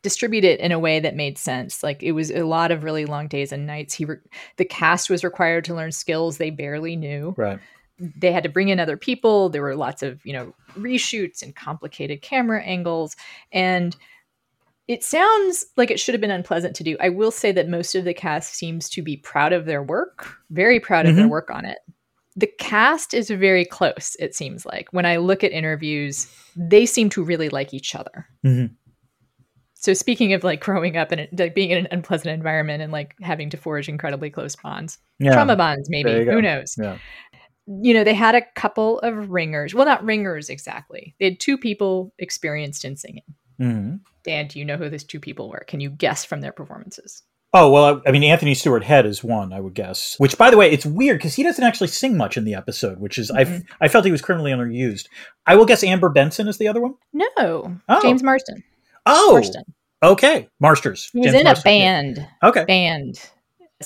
[0.01, 1.81] distribute it in a way that made sense.
[1.83, 3.93] Like it was a lot of really long days and nights.
[3.93, 4.17] He re-
[4.57, 7.33] the cast was required to learn skills they barely knew.
[7.37, 7.59] Right.
[7.99, 9.49] They had to bring in other people.
[9.49, 13.15] There were lots of, you know, reshoots and complicated camera angles
[13.51, 13.95] and
[14.87, 16.97] it sounds like it should have been unpleasant to do.
[16.99, 20.37] I will say that most of the cast seems to be proud of their work,
[20.49, 21.29] very proud of their Mhm.
[21.29, 21.77] work on it.
[22.35, 24.87] The cast is very close, it seems like.
[24.91, 28.27] When I look at interviews, they seem to really like each other.
[28.45, 28.71] Mhm.
[29.75, 33.15] So speaking of like growing up and like being in an unpleasant environment and like
[33.21, 35.33] having to forge incredibly close bonds, Yeah.
[35.33, 36.31] trauma bonds maybe, There you go.
[36.33, 36.75] who knows?
[36.77, 36.97] Yeah.
[37.67, 39.73] You know, they had a couple of ringers.
[39.73, 41.15] Well, not ringers exactly.
[41.19, 43.23] They had two people experienced in singing.
[43.59, 43.99] Mhm.
[44.23, 45.63] Dan, do you know who those two people were?
[45.67, 47.23] Can you guess from their performances?
[47.55, 50.15] Oh well, I, I mean, Anthony Stewart Head is one, I would guess.
[50.17, 52.99] Which, by the way, it's weird because he doesn't actually sing much in the episode,
[52.99, 53.65] which is I Mhm.
[53.79, 55.07] I felt he was criminally underused.
[55.45, 56.95] I will guess Amber Benson is the other one.
[57.13, 58.01] No, Oh.
[58.01, 58.63] James Marston.
[59.05, 59.63] Oh, Marston.
[60.01, 61.09] okay, Marsters.
[61.13, 62.27] He was James in Marston, a band.
[62.43, 63.29] Okay, Band.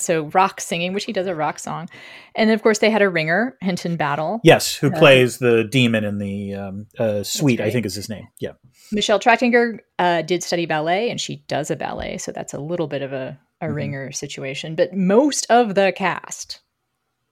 [0.00, 1.88] So rock singing, which he does a rock song,
[2.34, 4.40] and of course they had a ringer, Hinton Battle.
[4.44, 7.60] yes, who Uh, plays the demon in the um, uh, Sweet?
[7.60, 8.28] I think is his name.
[8.40, 8.52] Yeah.
[8.92, 12.86] Michelle Trachtenberg uh, did study ballet, and she does a ballet, so that's a little
[12.86, 13.74] bit of a, a Mhm.
[13.74, 14.74] ringer situation.
[14.74, 16.60] But most of the cast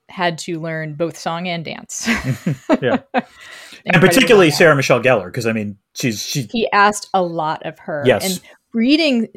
[0.08, 2.08] had to learn both song and dance.
[2.82, 2.98] Yeah.
[3.14, 4.50] and particularly.
[4.50, 6.42] Sarah Michelle Gellar, because I mean, she's she.
[6.52, 8.02] he asked a lot of her.
[8.04, 8.24] Yes.
[8.24, 8.40] And
[8.72, 9.28] reading,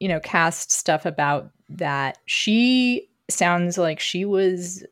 [0.00, 4.84] you know, cast stuff about that, she sounds like she was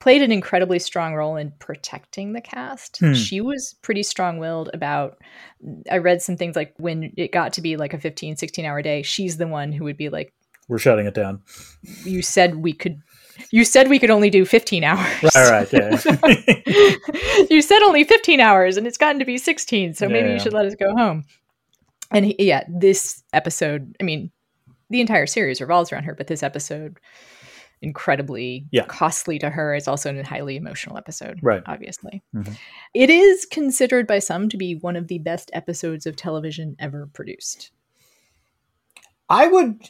[0.00, 2.98] played an incredibly strong role in protecting the cast.
[2.98, 3.14] Hmm.
[3.14, 5.18] She was pretty strong-willed about
[5.90, 8.82] I read some things like when it got to be like a 15 16 hour
[8.82, 10.32] day, she's the one who would be like
[10.68, 11.40] We're shutting it down.
[12.04, 12.98] you said we could
[13.50, 15.30] you said we could only do 15 hours.
[15.34, 15.72] All right.
[15.72, 15.90] Yeah.
[17.50, 20.34] you said only 15 hours and it's gotten to be 16 so maybe Yeah.
[20.34, 21.24] you should let us go home
[22.10, 24.30] and he, yeah this episode i mean
[24.90, 26.98] the entire series revolves around her but this episode
[27.82, 28.86] incredibly Yeah.
[28.86, 31.62] costly to her it's also a highly emotional episode Right.
[31.66, 32.56] obviously Mhm.
[32.94, 37.08] It is considered by some to be one of the best episodes of television ever
[37.12, 37.70] produced
[39.28, 39.80] I would.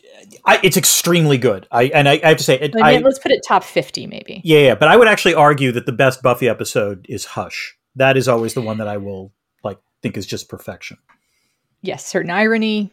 [0.45, 1.67] I, it's extremely good.
[1.73, 3.65] I and I, I have to say, it, I mean, I, let's put it top
[3.65, 7.25] 50 maybe Yeah, yeah, but I would actually argue that the best Buffy episode is
[7.25, 7.77] Hush.
[7.97, 9.33] That is always the one that I will
[9.65, 10.99] like think is just perfection.
[11.83, 12.93] yes certain irony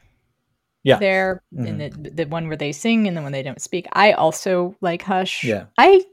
[0.83, 0.97] Yeah.
[0.97, 4.13] there and the the one where they sing and the one they don't speak i
[4.13, 5.65] also like hush Yeah.
[5.77, 6.03] i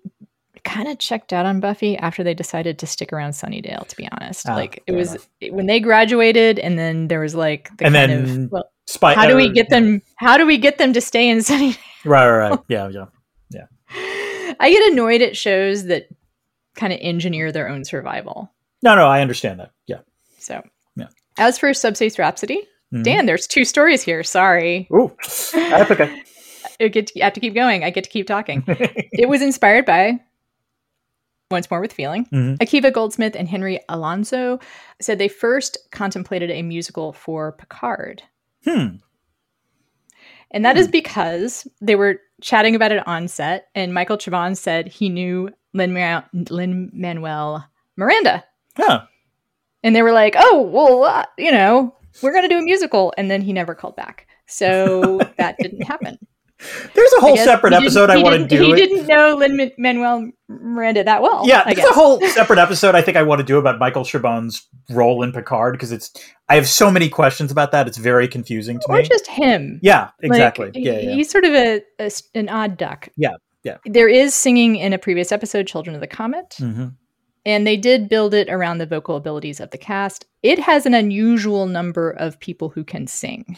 [0.64, 4.06] kind of checked out on buffy after they decided to stick around sunnydale to be
[4.12, 5.28] honest Ah, like it was enough.
[5.52, 9.14] when they graduated and then there was like the And kind then of well, Spy.
[9.14, 11.78] how do we uh, get them how do we get them to stay in sunnydale
[12.04, 12.60] Right, right, right.
[12.68, 13.04] Yeah, yeah.
[13.50, 13.66] Yeah.
[14.60, 16.08] I get annoyed at shows that
[16.74, 18.50] kind of engineer their own survival
[18.82, 19.70] No, no, I understand that.
[19.86, 20.00] Yeah.
[20.38, 20.62] so
[20.96, 21.06] Yeah.
[21.38, 23.04] as for subspace rhapsody Mhm.
[23.04, 25.14] dan there's two stories here sorry Ooh,
[25.52, 26.22] that's okay.
[26.80, 27.82] I get to, I have to keep going.
[27.82, 28.62] I get to keep talking.
[28.68, 30.20] it was inspired by
[31.50, 32.26] Once More with Feeling.
[32.26, 32.58] Mhm.
[32.58, 34.60] Akiva Goldsman and Henry Alonso
[35.00, 38.22] said they first contemplated a musical for Picard.
[38.64, 38.96] Hmm.
[40.52, 44.86] And that is because they were chatting about it on set, and Michael Chabon said
[44.88, 45.92] he knew Lin
[46.92, 48.44] Manuel Miranda.
[48.78, 49.02] Yeah.
[49.82, 53.12] And they were like, oh, well, uh, you know, we're going to do a musical.
[53.18, 54.26] And then he never called back.
[54.46, 56.18] So that didn't happen.
[56.92, 58.60] There's a whole separate episode I want to do.
[58.64, 58.76] He it.
[58.76, 61.46] didn't know Lin Manuel Miranda that well.
[61.46, 64.02] Yeah, I there's a whole separate episode I think I want to do about Michael
[64.02, 66.10] Chabon's role in Picard because it's
[66.48, 67.86] I have so many questions about that.
[67.86, 69.02] It's very confusing to or me.
[69.02, 69.78] Or just him.
[69.84, 70.72] yeah, exactly.
[70.74, 71.14] he- yeah, yeah.
[71.14, 73.08] He's sort of a, a an odd duck.
[73.16, 73.76] Yeah, yeah.
[73.84, 76.94] There is singing in a previous episode, Children of the Comet, Mhm.
[77.48, 80.26] And they did build it around the vocal abilities of the cast.
[80.42, 83.56] It has an unusual number of people who can sing.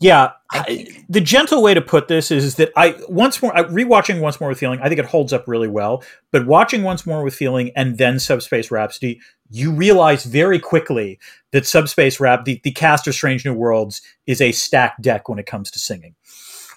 [0.00, 4.20] Yeah, I, the gentle way to put this is that I once more I, rewatching
[4.20, 4.80] once more with feeling.
[4.80, 6.04] I think it holds up really well.
[6.30, 9.20] But watching once more with feeling and then Subspace Rhapsody,
[9.50, 11.18] you realize very quickly
[11.52, 15.38] that Subspace Rap, the, the cast of Strange New Worlds, is a stacked deck when
[15.38, 16.14] it comes to singing.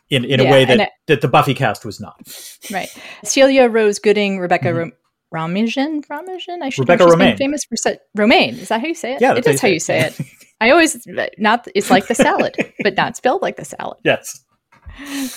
[0.10, 2.16] In, in a way that, it- that the Buffy cast was not.
[2.72, 2.90] Right.
[3.24, 4.92] Celia Rose Gooding, Rebecca Mhm.
[5.34, 6.62] Romijan, Romijan.
[6.62, 7.38] I should Rebecca Romijn.
[7.38, 8.56] famous for se- Romaine.
[8.56, 9.22] Is that how you say it?
[9.22, 10.20] Yeah, it is how you say it.
[10.60, 11.68] I always not.
[11.74, 13.98] It's like the salad, but not spelled like the salad.
[14.04, 14.44] Yes.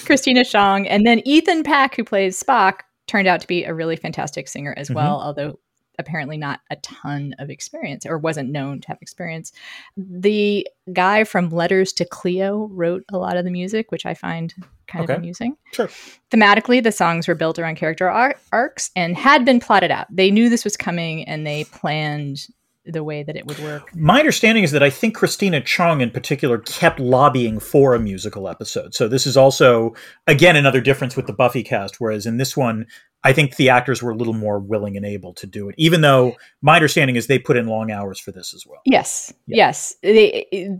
[0.04, 3.96] Christina Chong, and then Ethan Peck, who plays Spock, turned out to be a really
[3.96, 4.94] fantastic singer as Mhm.
[4.96, 5.20] well.
[5.20, 5.58] Although
[5.98, 9.52] apparently not a ton of experience or wasn't known to have experience.
[9.96, 14.52] The guy from Letters to Cleo wrote a lot of the music, which I find
[14.94, 15.12] kind Okay.
[15.14, 15.56] of amusing.
[15.72, 15.88] Sure.
[16.30, 20.06] Thematically, the songs were built around character ar- arcs and had been plotted out.
[20.10, 22.46] They knew this was coming and they planned
[22.86, 23.94] the way that it would work.
[23.96, 28.46] My understanding is that I think Christina Chong in particular kept lobbying for a musical
[28.46, 28.94] episode.
[28.94, 29.94] So this is also
[30.26, 32.86] again another difference with the Buffy cast whereas in this one
[33.26, 35.74] I think the actors were a little more willing and able to do it.
[35.78, 38.82] Even though my understanding is they put in long hours for this as well.
[38.84, 39.56] Yes, Yeah.
[39.56, 39.94] yes.
[40.02, 40.78] They,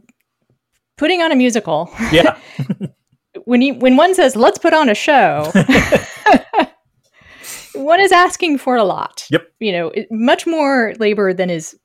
[0.98, 1.90] putting on a musical.
[2.12, 2.36] Yeah.
[3.44, 5.50] when you when one says let's put on a show
[7.74, 9.42] one is asking for a lot Yep.
[9.60, 11.76] you know it- much more labor than is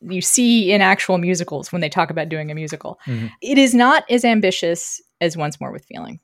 [0.00, 3.30] you see in actual musicals when they talk about doing a musical Mhm.
[3.42, 6.20] It is not as ambitious as once more with feeling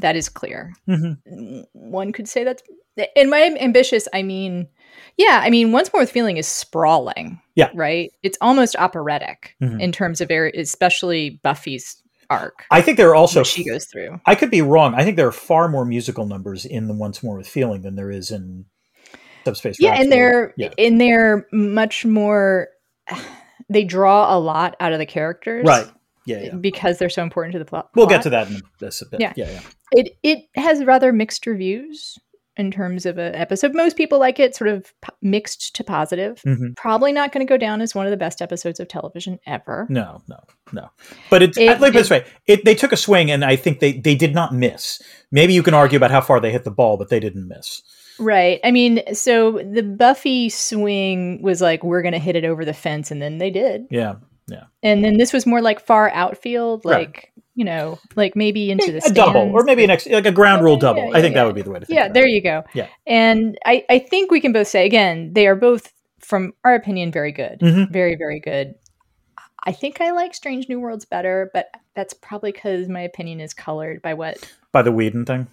[0.00, 1.64] that is clear Mhm.
[1.72, 2.62] one could say that's
[3.16, 4.68] and by ambitious i mean
[5.16, 7.70] yeah i mean once more with feeling is sprawling Yeah.
[7.74, 9.80] right it's almost operatic Mhm.
[9.80, 12.01] in terms of especially buffy's
[12.32, 14.94] arc I think there are also she goes through I could be wrong.
[14.94, 17.94] I think there are far more musical numbers in the Once More with Feeling than
[17.96, 18.66] there is in
[19.44, 19.76] Subspace.
[19.80, 20.04] yeah Rhapsody.
[20.04, 20.70] and they're yeah.
[20.78, 22.68] and they're much more
[23.68, 25.88] they draw a lot out of the characters right.
[26.24, 26.54] Yeah, yeah.
[26.54, 29.20] because they're so important to the plot We'll get to that in this a bit.
[29.20, 29.32] Yeah.
[29.36, 29.60] yeah, yeah.
[29.92, 32.18] it it has rather mixed reviews
[32.56, 36.40] in terms of an episode most people like it sort of p- mixed to positive
[36.46, 36.76] Mhm.
[36.76, 39.86] probably not going to go down as one of the best episodes of television ever
[39.88, 40.36] No, no,
[40.72, 40.90] no.
[41.30, 43.44] But it's It- let me put it this way: it, they took a swing, and
[43.44, 45.00] I think they they did not miss.
[45.30, 47.82] Maybe you can argue about how far they hit the ball, but they didn't miss.
[48.18, 52.62] right i mean so the buffy swing was like we're going to hit it over
[52.64, 54.16] the fence and then they did Yeah,
[54.48, 54.64] yeah.
[54.82, 57.28] and then this was more like far outfield Right.
[57.54, 60.62] You know like maybe into the a double, or maybe an ex, like a ground
[60.64, 61.02] rule double.
[61.10, 61.96] Yeah, I think yeah, that would be the way to think.
[61.96, 62.30] yeah there it.
[62.30, 62.88] you go Yeah.
[63.06, 67.12] and I, I think we can both say again they are both from our opinion
[67.12, 67.90] very good Mhm.
[67.90, 68.74] very very good
[69.64, 73.52] i think i like strange new worlds better but that's probably because my opinion is
[73.52, 74.38] colored by what
[74.72, 75.46] by the Whedon thing.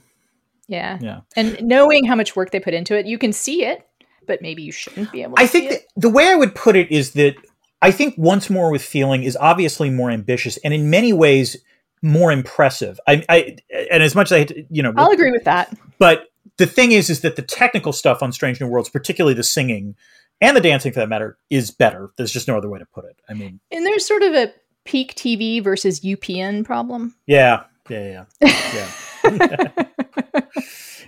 [0.67, 3.85] yeah Yeah, and knowing how much work they put into it you can see it
[4.25, 6.75] but maybe you shouldn't be able to I think that the way I would put
[6.75, 7.35] it is that
[7.81, 11.57] I think once more with feeling is obviously more ambitious and in many ways
[12.01, 12.99] more impressive.
[13.07, 13.57] I, I
[13.91, 16.25] and as much as I, to- you know, i'll agree with that But
[16.57, 19.95] the thing is, is that the technical stuff on Strange New Worlds, particularly the singing
[20.41, 22.11] and the dancing for that matter, is better.
[22.17, 23.17] There's just no other way to put it.
[23.29, 24.51] I mean, and there's sort of a
[24.85, 28.91] peak tv versus upn problem yeah, yeah, yeah, yeah.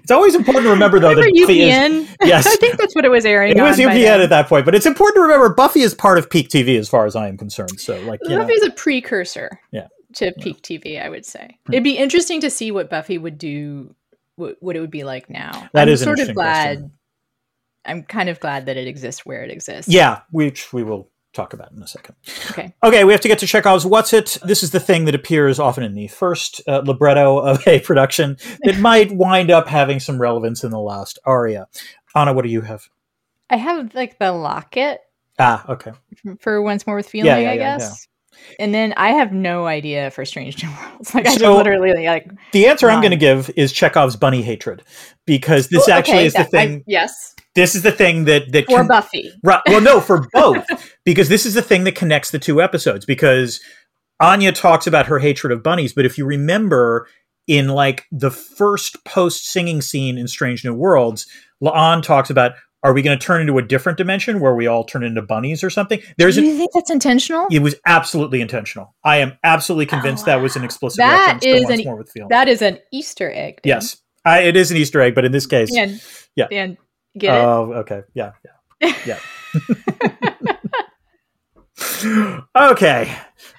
[0.01, 1.73] it's always important to remember though Remember that Buffy is.
[1.73, 2.07] UPN?
[2.27, 2.45] Yes.
[2.45, 3.57] I think that's what it was airing.
[3.57, 6.29] It was UPN at that point, but it's important to remember Buffy is part of
[6.29, 7.79] peak TV as far as I am concerned.
[7.79, 9.87] So, like, you know, a precursor Yeah.
[10.15, 11.57] To peak TV, I would say.
[11.69, 13.95] It'd be interesting to see what Buffy would do,
[14.35, 15.69] what, what it would be like now.
[15.73, 16.77] That I'm is sort of glad.
[16.79, 16.91] question.
[17.83, 19.91] I'm kind of glad that it exists where it exists.
[19.91, 22.15] yeah, which we will talk about in a second.
[22.51, 22.73] Okay.
[22.83, 24.37] Okay, we have to get to Chekhov's What's It.
[24.43, 28.37] This is the thing that appears often in the first uh, libretto of a production
[28.63, 31.67] that might wind up having some relevance in the last aria.
[32.13, 32.89] Ana, what do you have?
[33.49, 34.99] I have like the locket
[35.39, 35.93] Ah, okay.
[36.39, 38.07] for Once More with Feeling, Yeah, yeah, I yeah, guess.
[38.59, 41.11] And then I have no idea for Strange New Worlds.
[41.15, 44.41] Like I just So- literally like The answer I'm going to give is Chekhov's bunny
[44.41, 44.83] hatred
[45.25, 46.83] because this actually okay, is the that- I- thing.
[46.87, 49.31] yes, this is the thing that that for con- Buffy.
[49.43, 49.61] Right.
[49.67, 50.65] Well, no, for both,
[51.05, 53.05] because this is the thing that connects the two episodes.
[53.05, 53.59] Because
[54.19, 57.07] Anya talks about her hatred of bunnies, but if you remember
[57.47, 61.25] in like the first post singing scene in Strange New Worlds,
[61.61, 62.51] Laan talks about,
[62.83, 65.63] "Are we going to turn into a different dimension where we all turn into bunnies
[65.63, 67.47] or something?" There's Do a, you think that's intentional?
[67.51, 68.95] it was absolutely intentional.
[69.03, 71.85] I am absolutely convinced that was an oh, explicit That reference to is once an-
[71.85, 72.29] more with feeling.
[72.29, 73.61] That is an Easter egg.
[73.63, 73.69] Dan.
[73.69, 75.99] yes, I, it is an Easter egg, but in this case, Dan,
[76.35, 76.47] Yeah.
[76.49, 76.77] Dan,
[77.17, 77.43] get it?
[77.43, 78.01] Oh, okay.
[78.13, 78.31] Yeah,
[78.81, 79.19] yeah, yeah.
[82.71, 83.15] okay.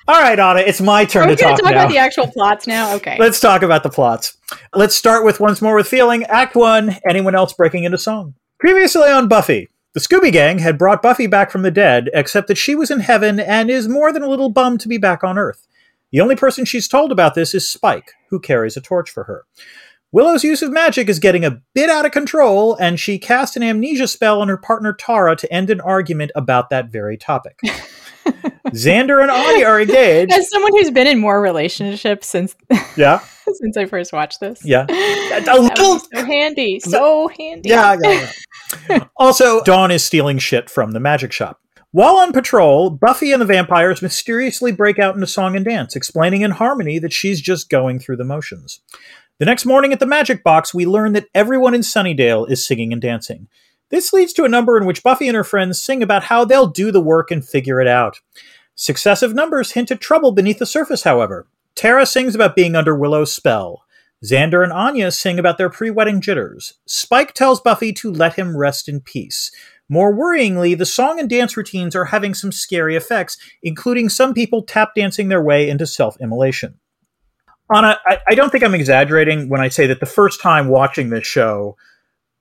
[0.08, 2.66] All right, Ana, it's my turn to going talk, to talk about the actual plots
[2.66, 2.94] now?
[2.96, 3.16] Okay.
[3.18, 4.36] Let's talk about the plots.
[4.74, 8.34] Let's start with Once More with Feeling, Act 1, Anyone Else Breaking into Song.
[8.62, 12.56] Previously on Buffy, the Scooby Gang had brought Buffy back from the dead, except that
[12.56, 15.36] she was in heaven and is more than a little bummed to be back on
[15.36, 15.66] Earth.
[16.12, 19.46] The only person she's told about this is Spike, who carries a torch for her.
[20.12, 23.64] Willow's use of magic is getting a bit out of control, and she cast an
[23.64, 27.58] amnesia spell on her partner Tara to end an argument about that very topic.
[28.68, 30.32] Xander and Anya are engaged.
[30.32, 32.54] As someone who's been in more relationships since
[32.96, 34.84] Yeah, since I first watched this, yeah.
[34.84, 34.86] A
[35.44, 37.68] that little so handy, so handy.
[37.68, 38.30] Yeah, yeah,
[38.90, 39.04] yeah.
[39.16, 41.60] also, Dawn is stealing shit from the magic shop.
[41.90, 46.40] While on patrol, Buffy and the vampires mysteriously break out into song and dance, explaining
[46.40, 48.80] in harmony that she's just going through the motions.
[49.38, 52.92] The next morning at the magic box, we learn that everyone in Sunnydale is singing
[52.92, 53.48] and dancing.
[53.90, 56.68] This leads to a number in which Buffy and her friends sing about how they'll
[56.68, 58.20] do the work and figure it out.
[58.74, 61.46] Successive numbers hint at trouble beneath the surface, however.
[61.74, 63.84] Tara sings about being under Willow's spell.
[64.24, 66.74] Xander and Anya sing about their pre wedding jitters.
[66.86, 69.50] Spike tells Buffy to let him rest in peace.
[69.88, 74.62] More worryingly, the song and dance routines are having some scary effects, including some people
[74.62, 76.78] tap dancing their way into self immolation.
[77.68, 81.10] Ana, I, I, don't think I'm exaggerating when I say that the first time watching
[81.10, 81.76] this show,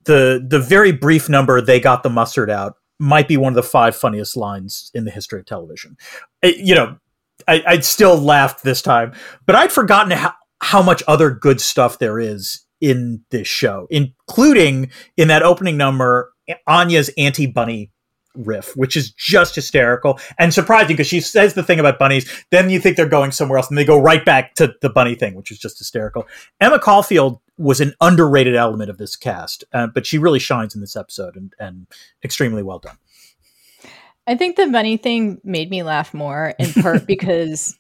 [0.06, 3.64] the the very brief number they got the mustard out might be one of the
[3.64, 5.98] five funniest lines in the history of television.
[6.42, 6.98] It, you know,
[7.48, 9.14] I, I'd still laughed this time,
[9.46, 14.92] but I'd forgotten how, how much other good stuff there is in this show, including
[15.18, 16.34] in that opening number,
[16.68, 17.92] Anya's anti bunny
[18.36, 22.70] riff, which is just hysterical and surprising because she says the thing about bunnies, then
[22.70, 25.36] you think they're going somewhere else, and they go right back to the bunny thing,
[25.36, 26.28] which is just hysterical.
[26.60, 30.82] Emma Caulfield was an underrated element of this cast, uh, but she really shines in
[30.82, 31.88] this episode and, and
[32.24, 32.98] extremely well done.
[34.32, 37.78] I think the bunny thing made me laugh more in part because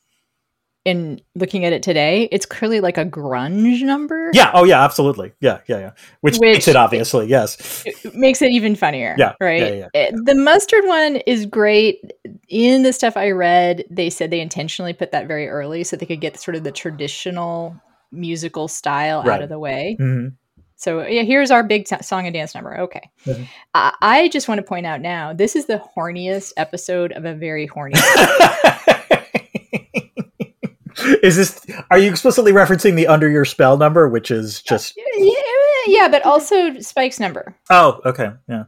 [0.84, 4.32] in looking at it today, it's clearly like a grunge number.
[4.34, 4.52] Yeah.
[4.54, 4.84] Oh, yeah.
[4.84, 5.32] Absolutely.
[5.40, 5.60] Yeah.
[5.68, 5.80] Yeah.
[5.80, 5.92] Yeah.
[6.20, 7.84] Which, Which makes it obviously yes.
[7.86, 9.16] It makes it even funnier.
[9.18, 9.36] Yeah.
[9.40, 9.62] Right.
[9.62, 10.02] Yeah, yeah, yeah.
[10.02, 12.02] Eh, the mustard one is great.
[12.50, 16.06] In the stuff I read, they said they intentionally put that very early so they
[16.06, 17.80] could get sort of the traditional
[18.12, 19.36] musical style right.
[19.36, 19.96] out of the way.
[20.00, 20.36] Mm-hmm.
[20.82, 22.80] So yeah, here's our big t- song and dance number.
[22.80, 23.44] Okay, mm-hmm.
[23.76, 27.36] uh, I just want to point out now this is the horniest episode of a
[27.36, 27.94] very horny.
[31.22, 31.64] is this?
[31.92, 34.96] Are you explicitly referencing the under your spell number, which is just?
[35.16, 35.36] Yeah,
[35.86, 37.56] yeah, but also Spike's number.
[37.70, 38.64] Oh, okay, yeah,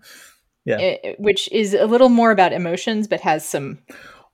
[0.66, 0.78] yeah.
[0.78, 3.80] It, which is a little more about emotions, but has some.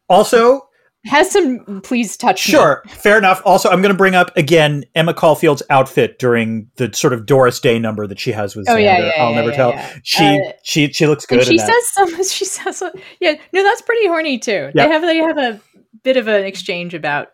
[0.10, 0.68] Also,
[1.06, 2.92] has some please touch sure me.
[2.92, 7.14] fair enough also i'm going to bring up again emma caulfield's outfit during the sort
[7.14, 8.84] of doris day number that she has with oh, Xander.
[8.84, 12.24] Yeah, yeah, i'll yeah, never tell she uh, she she looks good she says some
[12.24, 15.62] she says some, yeah no that's pretty horny too they have they have a
[16.04, 17.30] bit of an exchange about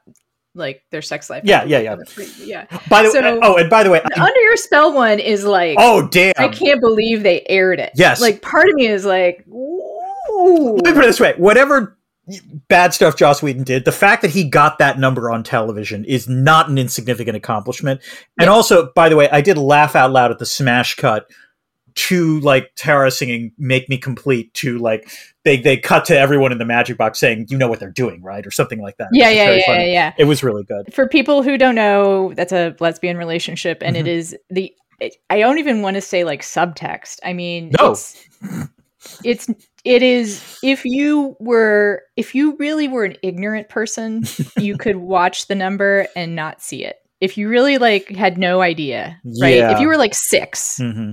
[0.56, 1.43] like their sex life.
[1.45, 1.97] Yeah, yeah, yeah.
[2.38, 2.65] Yeah.
[2.89, 5.43] By the so, way, oh, and by the way, I, Under Your Spell one is
[5.43, 7.91] like, oh damn, I can't believe they aired it.
[7.95, 10.80] Yes, like part of me is like, Ooh.
[10.84, 11.97] Let me put it this way: whatever
[12.67, 16.27] bad stuff Joss Whedon did, the fact that he got that number on television is
[16.27, 18.01] not an insignificant accomplishment.
[18.39, 21.27] And also, by the way, I did laugh out loud at the smash cut
[21.95, 25.09] to like Tara singing "Make Me Complete" to like
[25.43, 28.21] they they cut to everyone in the magic box saying, "You know what they're doing,
[28.21, 29.09] right?" or something like that.
[29.13, 30.13] Yeah, yeah, yeah, yeah.
[30.17, 30.93] It was really good.
[30.93, 34.07] For people who don't know, that's a lesbian relationship, and mm-hmm.
[34.07, 34.73] it is the.
[34.99, 37.19] It, I don't even want to say like subtext.
[37.23, 37.91] I mean, no.
[37.91, 38.25] it's
[39.23, 39.49] it's
[39.83, 44.23] it is if you were if you really were an ignorant person
[44.57, 48.61] you could watch the number and not see it if you really like had no
[48.61, 49.71] idea right yeah.
[49.71, 51.11] if you were like 6 mm-hmm.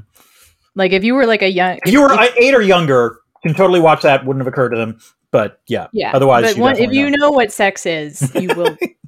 [0.74, 3.54] like if you were like a young if you were if, eight or younger can
[3.54, 4.98] totally watch that wouldn't have occurred to them
[5.30, 7.16] but yeah yeah otherwise but one, if you know.
[7.16, 8.76] know what sex is you will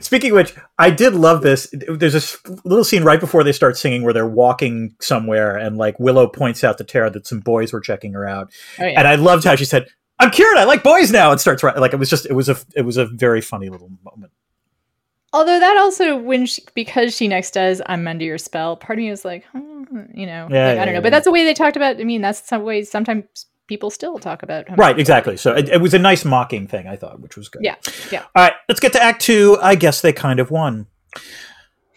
[0.00, 1.72] Speaking of which, I did love this.
[1.72, 5.98] There's this little scene right before they start singing where they're walking somewhere, and like
[6.00, 8.98] Willow points out to Tara that some boys were checking her out, oh, yeah.
[8.98, 9.86] and I loved how she said,
[10.18, 10.56] "I'm cured.
[10.56, 12.82] I like boys now." And starts right like it was just it was a it
[12.82, 14.32] was a very funny little moment.
[15.32, 19.02] Although that also when she, because she next does I'm under your spell, part of
[19.02, 21.30] me was like, hmm, you know, yeah, like, yeah, I don't know, but that's the
[21.30, 21.98] way they talked about.
[21.98, 25.34] I mean, that's some way sometimes people still talk about right exactly.
[25.38, 27.64] So it, it, was a nice mocking thing i thought which was good.
[27.64, 27.76] Yeah
[28.10, 28.24] yeah.
[28.34, 29.56] All right let's get to act two.
[29.62, 30.88] I guess they kind of won.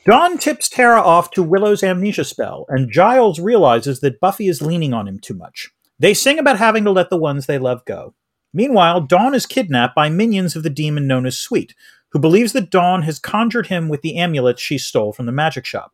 [0.05, 4.93] Dawn tips tara off to willow's amnesia spell and giles realizes that buffy is leaning
[4.93, 5.71] on him too much.
[5.99, 8.13] They sing about having to let the ones they love go.
[8.53, 11.75] Meanwhile dawn is kidnapped by minions of the demon known as sweet
[12.11, 15.65] who believes that dawn has conjured him with the amulet she stole from the magic
[15.65, 15.91] shop.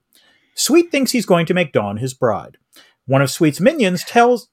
[0.53, 2.57] Sweet thinks he's going to make dawn his bride.
[3.07, 4.47] One of sweet's minions tells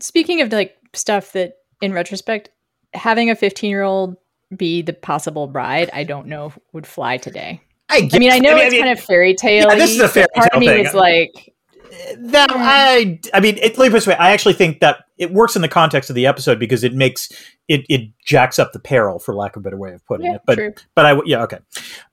[0.00, 2.50] speaking of like stuff that in retrospect
[2.94, 4.16] having a 15 year old
[4.56, 7.60] be the possible bride i don't know would fly today.
[7.90, 9.74] I, I mean i know I mean, it's I mean, kind of fairy tale yeah,
[9.74, 10.86] this is a fairy part tale of me thing.
[10.86, 11.54] is like
[11.88, 12.58] uh, that hmm.
[12.60, 15.56] I I mean it let me put this way I actually think that it works
[15.56, 17.30] in the context of the episode because it makes
[17.66, 20.34] it it jacks up the peril for lack of a better way of putting yeah,
[20.34, 20.74] it but true.
[20.94, 21.58] but I yeah okay.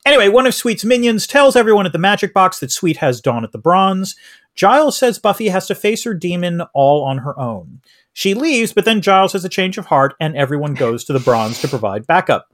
[0.06, 3.44] Anyway one of Sweet's minions tells everyone at the magic box that Sweet has Dawn
[3.44, 4.16] at the bronze
[4.56, 7.82] Giles says Buffy has to face her demon all on her own
[8.18, 11.20] she leaves, but then Giles has a change of heart and everyone goes to the
[11.20, 12.48] bronze to provide backup.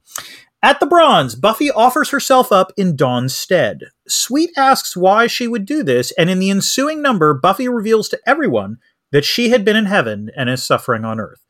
[0.64, 3.84] At the bronze, Buffy offers herself up in Dawn's stead.
[4.08, 8.20] Sweet asks why she would do this, and in the ensuing number, Buffy reveals to
[8.26, 8.80] everyone
[9.12, 11.46] that she had been in heaven and is suffering on earth.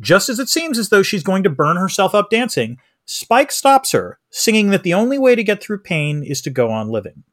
[0.00, 3.90] Just as it seems as though she's going to burn herself up dancing, Spike stops
[3.90, 7.24] her, singing that the only way to get through pain is to go on living.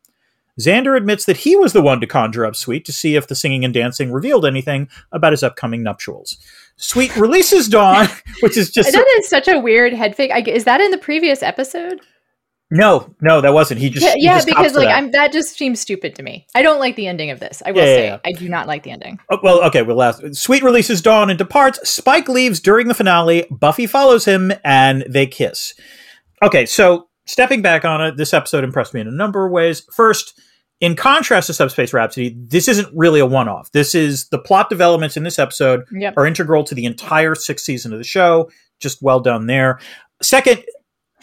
[0.60, 3.36] Xander admits that he was the one to conjure up Sweet to see if the
[3.36, 6.38] singing and dancing revealed anything about his upcoming nuptials.
[6.78, 8.08] Sweet releases Dawn,
[8.42, 10.32] which is just that is such a weird head fake.
[10.34, 12.02] I, is that in the previous episode?
[12.72, 13.80] No, no, that wasn't.
[13.80, 14.98] He just yeah, he just because like that.
[14.98, 16.48] I'm that just seems stupid to me.
[16.56, 17.62] I don't like the ending of this.
[17.66, 18.18] I will Yeah, yeah, say yeah.
[18.26, 19.20] I do not like the ending.
[19.30, 21.88] Oh, well, okay, well, last Sweet releases Dawn and departs.
[21.88, 23.46] Spike leaves during the finale.
[23.52, 25.76] Buffy follows him, and they kiss.
[26.42, 29.82] Okay, so stepping back on it, this episode impressed me in a number of ways.
[29.92, 30.40] First,
[30.82, 33.72] in contrast to Subspace Rhapsody, this isn't really a one-off.
[33.72, 36.16] This is the plot developments in this episode Yep.
[36.18, 38.50] are integral to the entire sixth season of the show.
[38.80, 39.80] Just well done there.
[40.22, 40.64] Second,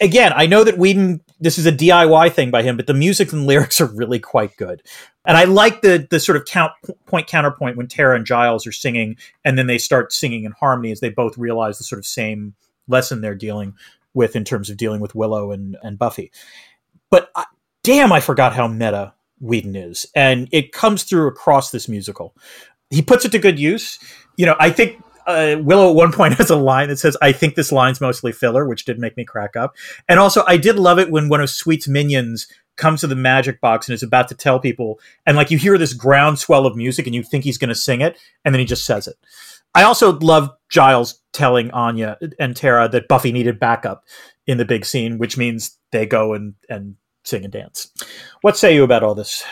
[0.00, 3.32] again, I know that Whedon, this is a DIY thing by him, but the music
[3.32, 4.82] and lyrics are really quite good.
[5.24, 6.72] And I like the the sort of count
[7.06, 10.90] point counterpoint when Tara and Giles are singing, and then they start singing in harmony
[10.90, 12.54] as they both realize the sort of same
[12.88, 13.74] lesson they're dealing
[14.14, 16.30] with in terms of dealing with Willow and, and Buffy.
[17.10, 17.44] But I,
[17.82, 22.34] damn, I forgot how meta Whedon is, and it comes through across this musical.
[22.90, 23.98] He puts it to good use.
[24.36, 27.32] You know, I think uh, Willow at one point has a line that says, "I
[27.32, 29.76] think this line's mostly filler," which did make me crack up.
[30.08, 32.46] And also, I did love it when one of Sweet's minions
[32.76, 35.76] comes to the magic box and is about to tell people, and like you hear
[35.76, 38.66] this groundswell of music, and you think he's going to sing it, and then he
[38.66, 39.16] just says it.
[39.74, 44.04] I also love Giles telling Anya and Tara that Buffy needed backup
[44.46, 47.90] in the big scene, which means they go and and sing and dance.
[48.42, 49.44] What say you about all this?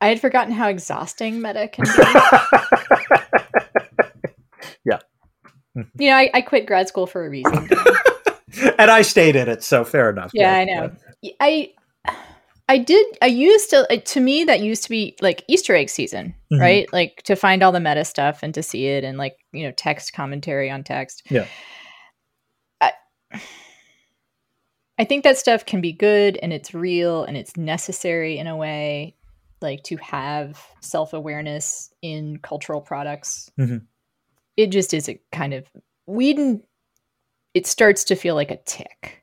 [0.00, 1.90] I had forgotten how exhausting meta can be.
[4.84, 4.98] yeah,
[5.98, 7.68] you know, I, I quit grad school for a reason.
[8.78, 10.30] and I stayed in it, so fair enough.
[10.34, 10.90] yeah, I know.
[11.38, 11.72] I
[12.70, 13.04] I did.
[13.20, 13.92] I used to.
[13.92, 16.60] uh, To me, that used to be like Easter egg season, Mhm.
[16.60, 16.92] right?
[16.92, 19.72] Like to find all the meta stuff and to see it, and like you know,
[19.72, 21.22] text commentary on text.
[21.28, 21.46] Yeah.
[22.80, 22.92] I,
[24.98, 28.56] I think that stuff can be good and it's real and it's necessary in a
[28.56, 29.16] way,
[29.60, 33.50] like to have self awareness in cultural products.
[33.58, 33.86] Mhm.
[34.56, 35.66] It just is a kind of
[36.06, 36.62] Whedon.
[37.54, 39.19] It starts to feel like a tick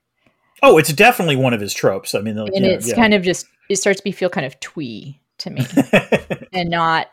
[0.63, 2.15] Oh, it's definitely one of his tropes.
[2.15, 2.95] I mean, like, and know, it's yeah.
[2.95, 5.63] kind of just it starts to be feel kind of twee to me
[6.53, 7.07] and not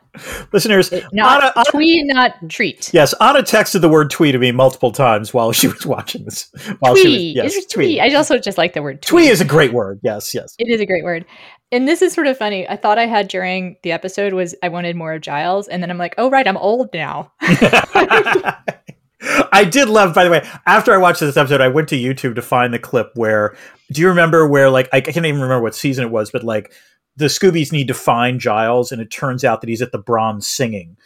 [0.52, 0.90] listeners.
[1.12, 4.92] not Ana, Ana- twee not treat yes, Ana texted the word "twee" to me multiple
[4.92, 6.50] times while she was watching this.
[6.78, 9.24] While she was, twee yes, twee i also just like the word twee.
[9.24, 10.00] Twee is a great word.
[10.02, 10.54] Yes, yes.
[10.58, 11.26] it is a great word
[11.72, 14.68] and this is sort of funny i thought i had during the episode was i
[14.68, 17.32] wanted more of giles and then i'm like oh right i'm old now
[19.52, 22.34] I did love, by the way, after I watched this episode, I went to YouTube
[22.34, 23.56] to find the clip where,
[23.92, 26.72] do you remember where, like, I can't even remember what season it was, but like
[27.16, 30.48] the Scoobies need to find Giles, and it turns out that he's at the Bronze
[30.48, 30.96] singing.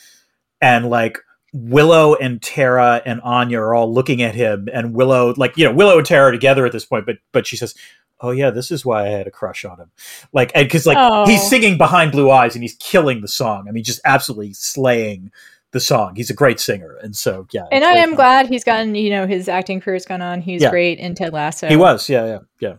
[0.61, 1.19] And like
[1.53, 5.73] Willow and Tara and Anya are all looking at him, and Willow, like, you know,
[5.73, 7.75] Willow and Tara are together at this point, but, but she says,
[8.21, 9.93] Oh yeah, this is why I had a crush on him.
[10.33, 11.25] Like, and because like Oh.
[11.25, 13.69] he's singing behind blue eyes and he's killing the song.
[13.69, 15.31] I mean, just absolutely slaying
[15.73, 16.15] the song.
[16.17, 17.67] He's a great singer, and so yeah.
[17.71, 18.17] and i am fun.
[18.17, 20.71] glad he's gotten you know his acting career's gone on he's Yeah.
[20.71, 22.75] great in ted lasso He was, yeah, yeah, yeah.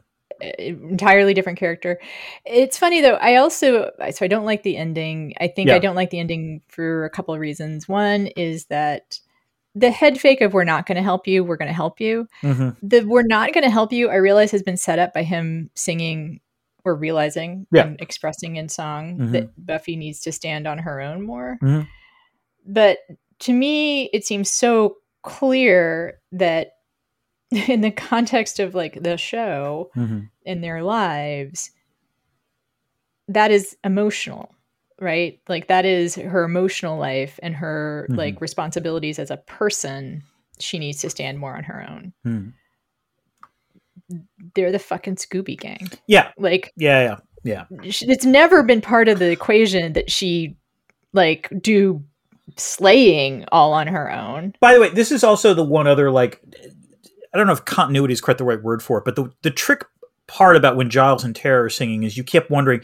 [0.57, 1.99] entirely different character.
[2.45, 3.15] It's funny though.
[3.15, 5.33] I also so I don't like the ending.
[5.39, 5.75] I think Yeah.
[5.75, 7.87] I don't like the ending for a couple of reasons.
[7.89, 9.19] One is that
[9.75, 12.27] the head fake of "we're not going to help you, we're going to help you."
[12.41, 15.23] hmm The "we're not going to help you" I realize has been set up by
[15.23, 16.39] him singing
[16.85, 17.85] or realizing Yeah.
[17.87, 19.31] and expressing in song Mhm.
[19.33, 21.57] that Buffy needs to stand on her own more.
[21.61, 21.87] Mhm.
[22.69, 22.99] But
[23.39, 26.73] to me, it seems so clear that
[27.51, 31.71] in the context of like the show hmm in their lives
[33.27, 34.53] that is emotional
[35.01, 35.39] right?
[35.47, 38.17] Like that is her emotional life and her Mhm.
[38.17, 40.23] like responsibilities as a person
[40.59, 42.13] she needs to stand more on her own.
[42.23, 42.49] Hmm
[44.55, 45.87] they're the fucking scooby gang.
[46.07, 47.77] Yeah, like yeah, yeah, yeah.
[48.01, 50.57] it's never been part of the equation that she
[51.13, 52.03] like do
[52.57, 56.41] slaying all on her own By the way, this is also the one other like
[57.33, 59.51] I don't know if continuity is quite the right word for it, but the the
[59.51, 59.85] trick
[60.27, 62.81] part about when Giles and Tara are singing is you kept wondering,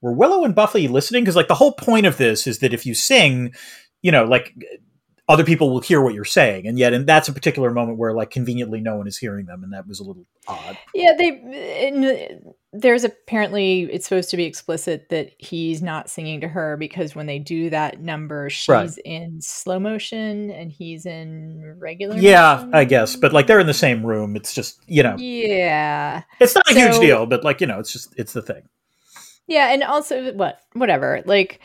[0.00, 1.24] were Willow and Buffy listening?
[1.24, 3.52] Because like the whole point of this is that if you sing,
[4.02, 4.54] you know, like
[5.28, 8.12] other people will hear what you're saying, and yet, and that's a particular moment where
[8.12, 10.78] like conveniently no one is hearing them, and that was a little odd.
[10.94, 11.28] Yeah, they.
[11.88, 17.14] In, there's apparently it's supposed to be explicit that he's not singing to her because
[17.14, 18.90] when they do that number, she's Right.
[19.04, 22.16] in slow motion and he's in regular.
[22.16, 22.74] Yeah, motion.
[22.74, 24.36] I guess, but like they're in the same room.
[24.36, 27.92] It's just you know, Yeah, it's not a huge deal, but like you know, it's
[27.92, 28.62] just it's the thing.
[29.46, 31.22] Yeah, and also what, whatever.
[31.24, 31.60] Like,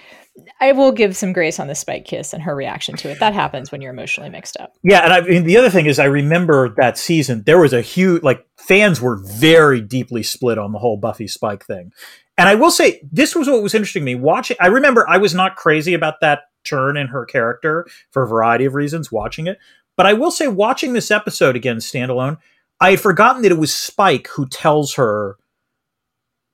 [0.59, 3.19] I will give some grace on the spike kiss and her reaction to it.
[3.19, 4.73] That happens when you're emotionally mixed up.
[4.83, 7.81] Yeah, and I mean the other thing is I remember that season there was a
[7.81, 11.91] huge like fans were very deeply split on the whole Buffy Spike thing.
[12.37, 14.15] And I will say, this was what was interesting to me.
[14.15, 18.27] Watching, I remember I was not crazy about that turn in her character for a
[18.27, 19.59] variety of reasons watching it.
[19.97, 22.37] But I will say, watching this episode again, standalone,
[22.79, 25.37] I had forgotten that it was Spike who tells her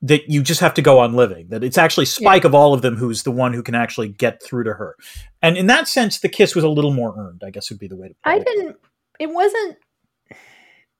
[0.02, 1.48] that you just have to go on living.
[1.48, 2.48] That it's actually Spike yeah.
[2.48, 4.96] of all of them who's the one who can actually get through to her.
[5.42, 7.42] And in that sense, the kiss was a little more earned.
[7.44, 8.14] I guess would be the way to.
[8.14, 8.34] Put it.
[8.34, 8.46] I it.
[8.46, 8.76] didn't.
[9.18, 9.76] It wasn't.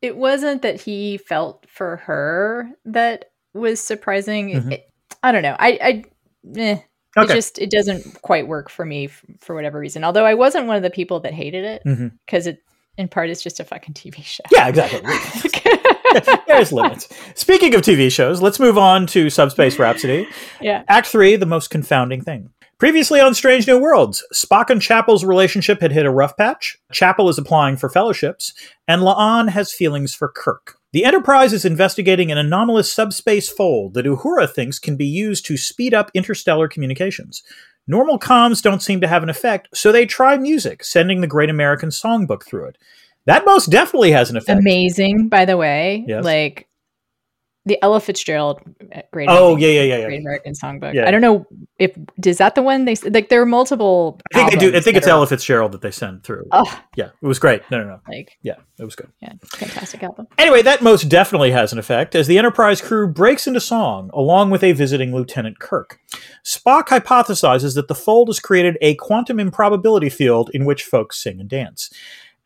[0.01, 4.51] It wasn't that he felt for her that was surprising.
[4.51, 4.73] Mm-hmm.
[4.73, 4.93] It,
[5.23, 5.57] I don't know.
[5.59, 5.79] I.
[5.83, 6.05] I
[6.57, 6.79] eh.
[7.17, 7.33] Okay.
[7.33, 10.05] It just it doesn't quite work for me f- for whatever reason.
[10.05, 12.51] Although I wasn't one of the people that hated it because mm-hmm.
[12.51, 12.63] it
[12.97, 14.45] in part is just a fucking TV show.
[14.53, 15.01] Yeah, exactly.
[16.47, 17.09] There's limits.
[17.35, 20.27] Speaking of TV shows, let's move on to Subspace Rhapsody.
[20.61, 20.85] Yeah.
[20.89, 22.51] Act 3, the most confounding thing.
[22.79, 26.79] Previously on Strange New Worlds, Spock and Chapel's relationship had hit a rough patch.
[26.93, 28.53] Chapel is applying for fellowships,
[28.87, 30.77] and La'an has feelings for Kirk.
[30.93, 35.57] The Enterprise is investigating an anomalous subspace fold that Uhura thinks can be used to
[35.57, 37.43] speed up interstellar communications.
[37.87, 41.51] Normal comms don't seem to have an effect, so they try music, sending the Great
[41.51, 42.79] American Songbook through it.
[43.29, 44.59] That most definitely has an effect.
[44.59, 46.03] Amazing, by the way.
[46.09, 46.25] Yes.
[46.25, 46.67] Like
[47.67, 48.59] the Ella Fitzgerald
[48.95, 49.29] uh, Great.
[49.31, 50.07] Oh yeah, yeah, yeah, yeah.
[50.07, 50.95] Great American Songbook.
[50.95, 51.07] Yeah.
[51.07, 51.47] I don't know
[51.79, 53.29] if is that the one they like.
[53.29, 54.19] There are multiple.
[54.33, 54.75] I think they do.
[54.75, 56.47] I think it's are, Ella Fitzgerald that they send through.
[56.53, 57.61] Oh, yeah, it was great.
[57.71, 58.01] No, no, no.
[58.09, 59.11] Like, yeah, it was good.
[59.21, 60.27] Yeah, fantastic album.
[60.39, 64.49] Anyway, that most definitely has an effect as the Enterprise crew breaks into song along
[64.49, 65.99] with a visiting Lieutenant Kirk.
[66.47, 71.41] Spock hypothesizes that the fold has created a quantum improbability field in which folks sing
[71.41, 71.91] and dance.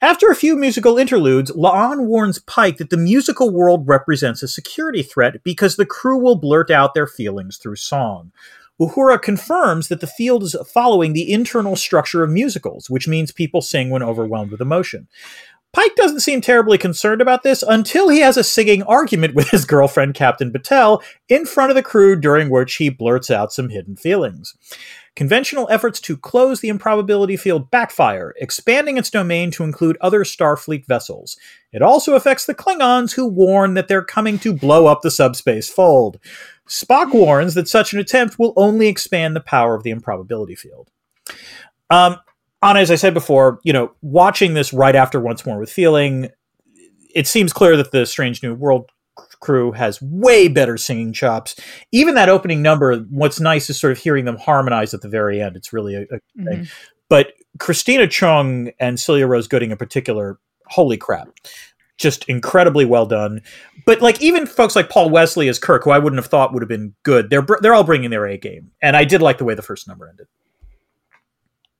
[0.02, 5.00] After a few musical interludes, La'an warns Pike that the musical world represents a security
[5.00, 8.32] threat because the crew will blurt out their feelings through song.
[8.80, 13.62] Uhura confirms that the field is following the internal structure of musicals, which means people
[13.62, 15.06] sing when overwhelmed with emotion.
[15.72, 19.64] Pike doesn't seem terribly concerned about this until he has a singing argument with his
[19.64, 23.96] girlfriend, Captain Batel, in front of the crew, during which he blurts out some hidden
[23.96, 24.54] feelings.
[25.14, 30.86] Conventional efforts to close the improbability field backfire, expanding its domain to include other Starfleet
[30.86, 31.36] vessels.
[31.70, 35.68] It also affects the Klingons, who warn that they're coming to blow up the subspace
[35.68, 36.18] fold.
[36.66, 40.88] Spock warns that such an attempt will only expand the power of the improbability field.
[41.90, 42.16] Um,
[42.62, 46.30] as I said before, you know, watching this right after Once More with Feeling,
[47.14, 48.90] it seems clear that the Strange New World
[49.42, 51.54] crew has way better singing chops.
[51.92, 55.42] Even that opening number, what's nice is sort of hearing them harmonize at the very
[55.42, 55.56] end.
[55.56, 56.44] It's really a, a mm-hmm.
[56.46, 56.68] thing.
[57.10, 60.38] But Christina Chong and Celia Rose Gooding in particular,
[60.68, 61.28] holy crap.
[61.98, 63.42] Just incredibly well done,
[63.86, 66.62] but like even folks like Paul Wesley as Kirk, who I wouldn't have thought would
[66.62, 69.44] have been good, they're they're all bringing their A game, and I did like the
[69.44, 70.26] way the first number ended.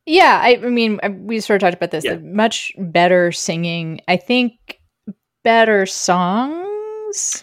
[0.07, 2.05] Yeah, I, I mean, we sort of talked about this.
[2.05, 2.19] Yeah.
[2.19, 4.01] Much better singing.
[4.07, 4.81] I think
[5.43, 7.43] better songs.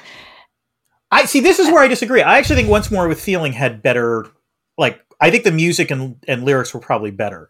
[1.12, 1.40] I see.
[1.40, 2.22] This is where I disagree.
[2.22, 4.28] I actually think Once More with Feeling had better.
[4.78, 7.50] Like, I think the music and, and lyrics were probably better,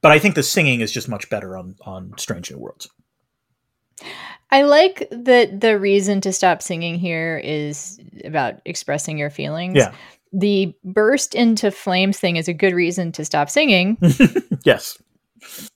[0.00, 2.88] but I think the singing is just much better on on Strange New Worlds.
[4.52, 9.76] I like that the reason to stop singing here is about expressing your feelings.
[9.76, 9.92] Yeah.
[10.32, 13.98] The burst into flames thing is a good reason to stop singing.
[14.64, 15.00] yes.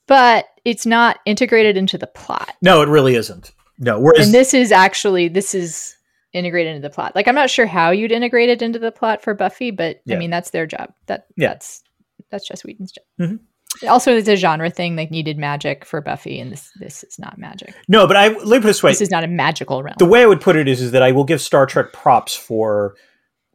[0.07, 2.53] But it's not integrated into the plot.
[2.61, 3.51] No, it really isn't.
[3.77, 5.94] No, whereas and this is actually this is
[6.35, 7.15] integrated into the plot.
[7.15, 10.15] Like I'm not sure how you'd integrate it into the plot for Buffy, but yeah.
[10.15, 10.93] I mean that's their job.
[11.07, 11.49] That yeah.
[11.49, 11.83] that's
[12.29, 13.05] that's Joss Whedon's job.
[13.19, 13.87] Mm-hmm.
[13.89, 14.95] Also, it's a genre thing.
[14.95, 17.73] Like needed magic for Buffy, and this this is not magic.
[17.87, 19.95] No, but I let me put this way: this is not a magical realm.
[19.97, 22.35] The way I would put it is, is that I will give Star Trek props
[22.35, 22.95] for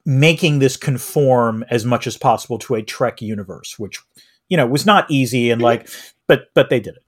[0.05, 4.01] making this conform as much as possible to a Trek universe, which
[4.49, 5.89] you know was not easy and like,
[6.26, 7.05] but but they did it.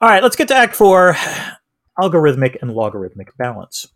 [0.00, 1.16] All right, let's get to Act Four
[1.98, 3.88] algorithmic and logarithmic balance.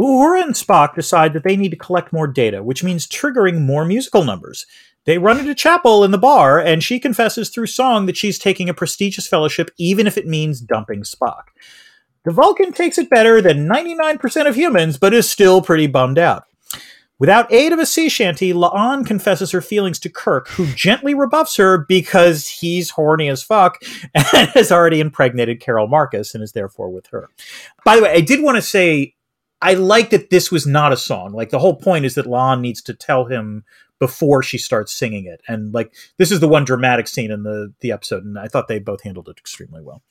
[0.00, 3.84] Uhura and Spock decide that they need to collect more data, which means triggering more
[3.84, 4.64] musical numbers.
[5.04, 8.68] They run into Chapel in the bar, and she confesses through song that she's taking
[8.68, 11.44] a prestigious fellowship, even if it means dumping Spock.
[12.24, 16.44] The Vulcan takes it better than 99% of humans, but is still pretty bummed out.
[17.18, 21.56] Without aid of a sea shanty, La'an confesses her feelings to Kirk, who gently rebuffs
[21.56, 23.78] her because he's horny as fuck
[24.14, 27.28] and has already impregnated Carol Marcus and is therefore with her.
[27.84, 29.14] By the way, I did want to say
[29.62, 31.32] I like that this was not a song.
[31.32, 33.64] Like the whole point is that La'an needs to tell him
[33.98, 35.42] before she starts singing it.
[35.46, 38.68] And like this is the one dramatic scene in the the episode, and I thought
[38.68, 40.02] they both handled it extremely well.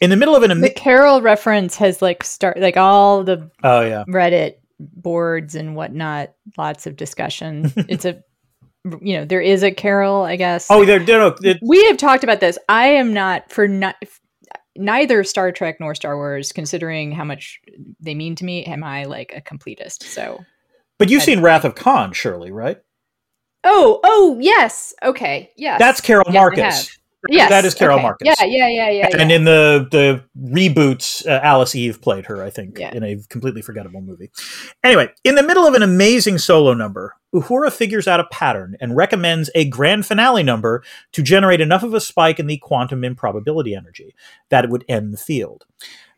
[0.00, 3.80] In the middle of an the Carol reference has like start like all the oh
[3.80, 7.72] yeah Reddit boards and whatnot, lots of discussion.
[7.88, 8.22] it's a
[9.00, 12.22] you know there is a carol i guess oh there no, no we have talked
[12.22, 13.96] about this i am not for not
[14.78, 17.60] neither star trek nor star wars considering how much
[18.00, 20.44] they mean to me am i like a completist so
[20.98, 22.78] But you've seen Wrath of Khan, surely, right?
[23.64, 24.94] Oh, oh, yes.
[25.02, 25.78] Okay, yes.
[25.78, 26.98] That's Carol Yes, I Marcus.
[27.28, 28.02] Yes, that is Carol okay.
[28.02, 28.26] Marcus.
[28.26, 29.08] Yeah, yeah, yeah, yeah.
[29.18, 29.36] And yeah.
[29.36, 32.92] in the the reboots, uh, Alice Eve played her, I think, Yeah.
[32.94, 34.30] in a completely forgettable movie.
[34.84, 38.96] Anyway, in the middle of an amazing solo number, Uhura figures out a pattern and
[38.96, 43.74] recommends a grand finale number to generate enough of a spike in the quantum improbability
[43.74, 44.14] energy
[44.48, 45.64] that it would end the field.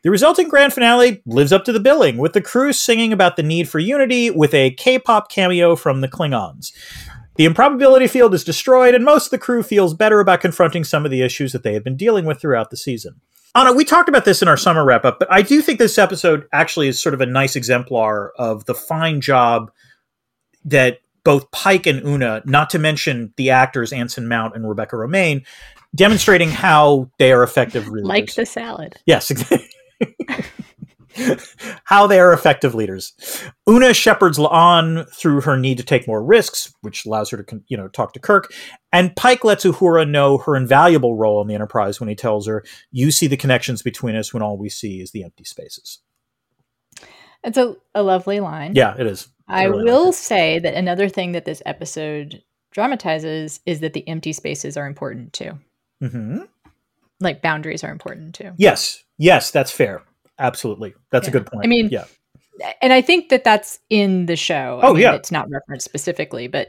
[0.03, 3.43] The resulting grand finale lives up to the billing, with the crew singing about the
[3.43, 6.73] need for unity with a K pop cameo from the Klingons.
[7.39, 11.05] The improbability field is destroyed, and most of the crew feels better about confronting some
[11.05, 13.21] of the issues that they have been dealing with throughout the season.
[13.55, 15.99] Ana, we talked about this in our summer wrap up, but I do think this
[15.99, 19.71] episode actually is sort of a nice exemplar of the fine job
[20.65, 25.47] that both Pike and Una, not to mention the actors Anson Mount and Rebecca Romijn,
[25.95, 28.09] demonstrating how they are effective leaders.
[28.09, 28.97] like the salad.
[29.07, 29.71] Yes, exactly.
[31.85, 33.13] How they are effective leaders.
[33.69, 37.77] Una shepherds La'an through her need to take more risks, which allows her to, you
[37.77, 38.53] know, talk to Kirk.
[38.93, 42.65] And Pike lets Uhura know her invaluable role in the Enterprise when he tells her,
[42.91, 46.01] "You see the connections between us when all we see is the empty spaces."
[47.45, 48.73] It's a, a lovely line.
[48.75, 49.29] Yeah, it is.
[49.47, 50.15] I really will it.
[50.15, 55.33] say that another thing that this episode dramatizes is that the empty spaces are important
[55.33, 55.59] too.
[56.03, 56.49] Mhm.
[57.21, 58.53] Like boundaries are important too.
[58.57, 60.03] Yes, yes, that's fair.
[60.39, 61.65] Absolutely, that's a good point.
[61.65, 62.05] I mean, yeah,
[62.83, 64.81] And I think that that's in the show.
[64.83, 65.15] I Oh, mean, yeah.
[65.15, 66.69] It's not referenced specifically, but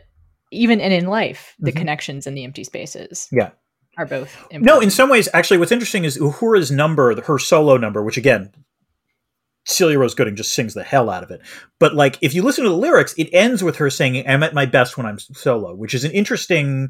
[0.51, 1.78] even and in life, the Mhm.
[1.78, 3.51] connections and the empty spaces yeah.
[3.97, 4.65] are both important.
[4.65, 8.51] No, in some ways, actually, what's interesting is Uhura's number, her solo number, which again,
[9.65, 11.41] Celia Rose Gooding just sings the hell out of it.
[11.80, 14.53] But like, if you listen to the lyrics, it ends with her saying, "I'm at
[14.53, 16.89] my best when I'm solo," which is an interesting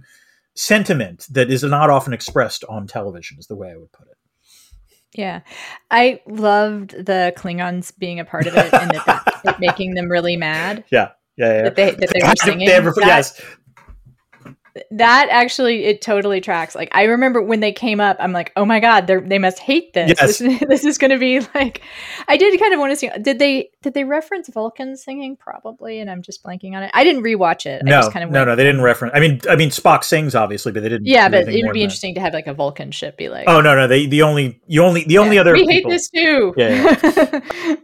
[0.55, 3.37] sentiment that is not often expressed on television.
[3.39, 4.17] Is the way I would put it.
[5.13, 5.41] Yeah.
[5.89, 10.37] I loved the Klingons being a part of it and that, that making them really
[10.37, 11.61] mad Yeah, yeah, yeah.
[11.63, 12.67] that they that they were singing.
[12.67, 13.41] They ever- That- yes,
[14.91, 18.65] that actually it totally tracks like i remember when they came up i'm like oh
[18.65, 20.39] my god they they must hate this Yes.
[20.39, 21.81] this, this is going to be like
[22.27, 25.99] i did kind of want to see did they did they reference vulcan singing probably
[25.99, 28.31] and i'm just blanking on it i didn't rewatch it I no, just kind of
[28.31, 28.55] no, no.
[28.55, 29.13] They didn't reference.
[29.15, 31.07] I mean, I mean, Spock sings obviously, but they didn't.
[31.07, 31.79] yeah but it would be than that.
[31.79, 33.87] interesting to have like a vulcan ship be like Oh no, no.
[33.87, 36.83] They the only the only the only yeah, other we people- hate this too Yeah,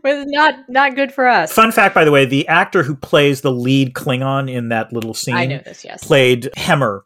[0.03, 3.41] was not not good for us Fun fact, by the way, the actor who plays
[3.41, 6.49] the lead Klingon in that little scene i know this yes played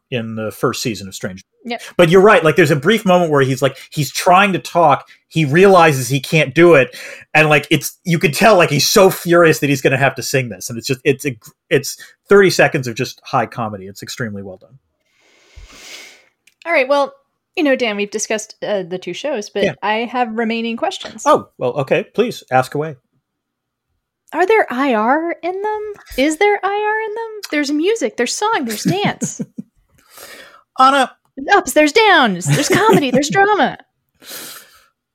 [0.10, 1.44] In the first season of Strange.
[1.66, 1.82] Yep.
[1.98, 2.44] But you're right.
[2.44, 5.10] Like, there's a brief moment where he's like, he's trying to talk.
[5.28, 6.98] He realizes he can't do it,
[7.34, 10.16] and like, it's you could tell like he's so furious that he's going to have
[10.16, 11.38] to sing this, and it's just it's a,
[11.70, 11.98] it's
[12.30, 13.88] 30 seconds of just high comedy.
[13.88, 14.80] It's extremely well done.
[16.66, 17.14] all right well
[17.56, 19.74] you know dan we've discussed uh, the two shows but Yeah.
[19.82, 22.04] i have remaining questions Oh well, okay.
[22.14, 22.96] Please ask away.
[24.32, 25.94] Are there IR in them?
[26.18, 27.40] Is there IR in them?
[27.52, 29.42] There's music, there's song, there's dance.
[30.78, 33.78] Ana, There's ups, there's downs, there's comedy, there's drama.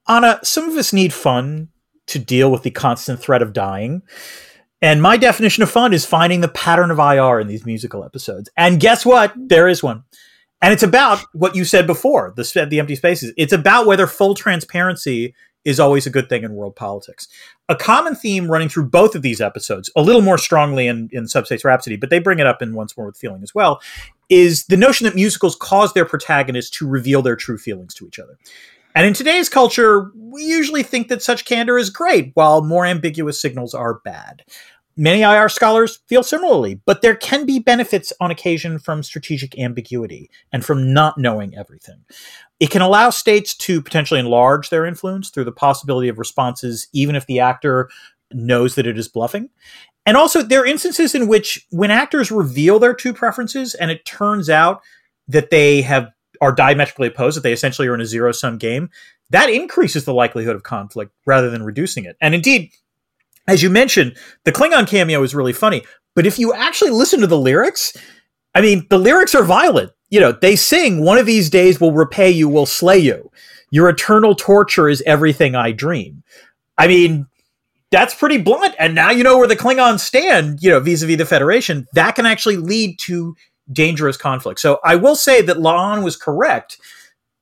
[0.06, 1.68] Ana, some of us need fun
[2.08, 4.02] to deal with the constant threat of dying.
[4.82, 8.50] And my definition of fun is finding the pattern of IR in these musical episodes.
[8.56, 9.32] And guess what?
[9.36, 10.04] There is one.
[10.60, 13.32] And it's about what you said before, the, the empty spaces.
[13.36, 15.34] It's about whether full transparency
[15.64, 17.28] is always a good thing in world politics.
[17.68, 21.26] A common theme running through both of these episodes, a little more strongly in, in
[21.26, 23.80] Subspace Rhapsody, but they bring it up in Once More with Feeling as well,
[24.28, 28.18] is the notion that musicals cause their protagonists to reveal their true feelings to each
[28.18, 28.38] other.
[28.94, 33.40] And in today's culture, we usually think that such candor is great, while more ambiguous
[33.40, 34.44] signals are bad.
[34.96, 40.30] Many IR scholars feel similarly, but there can be benefits on occasion from strategic ambiguity
[40.52, 42.04] and from not knowing everything.
[42.60, 47.16] It can allow states to potentially enlarge their influence through the possibility of responses, even
[47.16, 47.90] if the actor
[48.32, 49.50] knows that it is bluffing.
[50.06, 54.04] And also, there are instances in which, when actors reveal their two preferences and it
[54.04, 54.82] turns out
[55.26, 58.90] that they have are diametrically opposed, that they essentially are in a zero sum game,
[59.30, 62.16] that increases the likelihood of conflict rather than reducing it.
[62.20, 62.70] And indeed,
[63.46, 65.82] as you mentioned, the Klingon cameo is really funny.
[66.14, 67.96] But if you actually listen to the lyrics,
[68.54, 69.92] I mean, the lyrics are violent.
[70.10, 73.30] You know, they sing, One of these days will repay you, will slay you.
[73.70, 76.22] Your eternal torture is everything I dream.
[76.78, 77.26] I mean,
[77.90, 78.74] that's pretty blunt.
[78.78, 81.86] And now you know where the Klingons stand, you know, vis a vis the Federation.
[81.92, 83.36] That can actually lead to
[83.72, 84.60] dangerous conflict.
[84.60, 86.78] So I will say that La'an was correct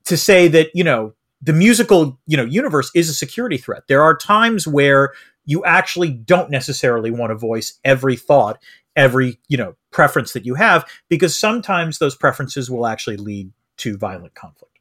[0.05, 3.83] to say that, you know, the musical, you know, universe is a security threat.
[3.87, 5.13] There are times where
[5.45, 8.61] you actually don't necessarily want to voice every thought,
[8.95, 13.97] every, you know, preference that you have, because sometimes those preferences will actually lead to
[13.97, 14.77] violent conflict.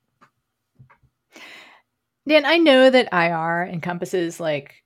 [2.29, 4.85] Dan, I know that IR encompasses like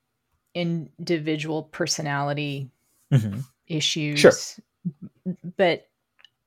[0.55, 2.71] individual personality
[3.13, 3.39] Mm-hmm.
[3.69, 4.19] issues.
[4.19, 4.33] Sure.
[5.57, 5.87] But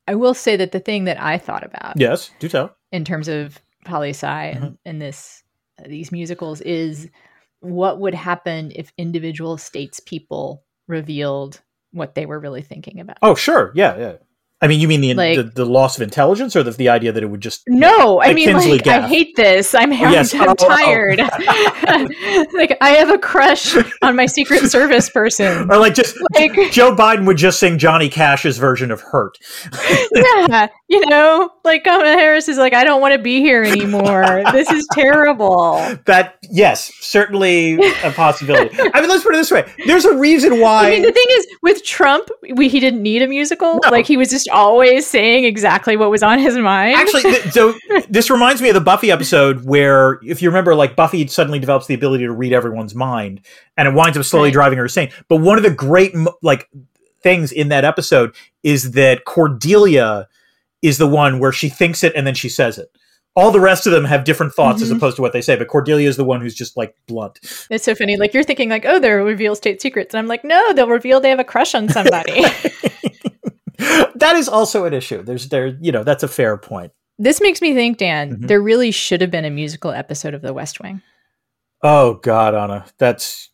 [0.09, 2.75] I will say that the thing that I thought about Yes, do tell.
[2.91, 4.63] in terms of poli sci Mm-hmm.
[4.65, 5.41] and, and this
[5.87, 7.09] these musicals is
[7.61, 13.17] what would happen if individual states people revealed what they were really thinking about.
[13.21, 13.71] Oh, sure.
[13.75, 14.13] Yeah, yeah.
[14.61, 17.13] I mean, you mean the Like- the, the loss of intelligence, or the, the idea
[17.13, 19.73] that it would just No, I mean, Kinsley like, I hate this.
[19.73, 20.33] I'm, I'm, yes.
[20.35, 20.67] I'm Oh, oh, oh.
[20.67, 21.19] tired.
[22.53, 25.71] like, I have a crush on my Secret Service person.
[25.71, 29.37] or like just Like, Joe Biden would just sing Johnny Cash's version of "Hurt."
[30.13, 34.43] yeah, you know, like Kamala Harris is like, I don't want to be here anymore.
[34.51, 35.75] This is terrible.
[36.05, 38.75] That yes, certainly a possibility.
[38.79, 40.87] I mean, let's put it this way: there's a reason why.
[40.87, 43.79] I mean, the thing is, with Trump, we, he didn't need a musical.
[43.83, 43.89] No.
[43.91, 46.95] Like, he was just always saying exactly what was on his mind.
[46.95, 47.73] Actually, th- so
[48.09, 51.85] this reminds me of the Buffy episode where, if you remember, like Buffy suddenly develops
[51.85, 53.41] the ability to read everyone's mind,
[53.77, 54.53] and it winds up slowly Right.
[54.53, 55.11] driving her insane.
[55.27, 56.67] But one of the great like
[57.21, 58.33] things in that episode
[58.63, 60.27] is that Cordelia
[60.81, 62.89] is the one where she thinks it and then she says it.
[63.35, 64.97] All the rest of them have different thoughts as Mhm.
[64.97, 67.39] opposed to what they say, but Cordelia is the one who's just like blunt.
[67.69, 68.17] it's so funny.
[68.17, 70.13] Like, you're thinking, like, oh, they'll reveal state secrets.
[70.13, 72.41] And I'm like, no, they'll reveal they have a crush on somebody.
[73.77, 75.21] that is also an issue.
[75.23, 76.91] There's there, you know, that's a fair point.
[77.21, 78.47] this makes me think, Dan, Mhm.
[78.47, 81.01] there really should have been a musical episode of The West Wing.
[81.83, 83.48] Oh God, Ana, that's.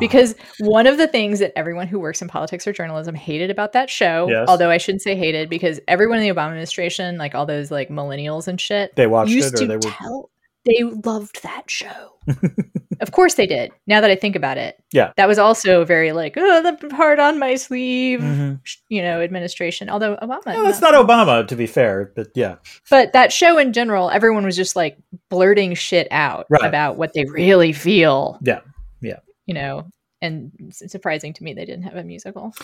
[0.00, 3.72] Because one of the things that everyone who works in politics or journalism hated about
[3.72, 4.48] that show, Yes.
[4.48, 7.88] although I shouldn't say hated, because everyone in the Obama administration, like all those like
[7.88, 10.30] millennials and shit, they watched used it or to they were tell
[10.66, 12.12] they loved that show.
[13.02, 13.70] of course they did.
[13.86, 15.12] Now that I think about it, Yeah.
[15.18, 18.60] that was also very like oh the heart on my sleeve, Mhm.
[18.88, 19.90] you know, administration.
[19.90, 22.54] Although Obama, No, that's not Obama, to be fair, but yeah.
[22.88, 24.96] But that show in general, everyone was just like
[25.28, 26.64] blurting shit out Right.
[26.64, 28.38] about what they really feel.
[28.42, 28.60] Yeah.
[29.04, 29.20] Yeah.
[29.46, 29.90] You know,
[30.22, 32.54] and it's surprising to me they didn't have a musical.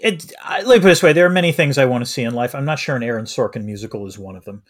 [0.00, 2.10] It, I, let me put it this way: there are many things I want to
[2.10, 2.54] see in life.
[2.54, 4.64] I'm not sure an Aaron Sorkin musical is one of them.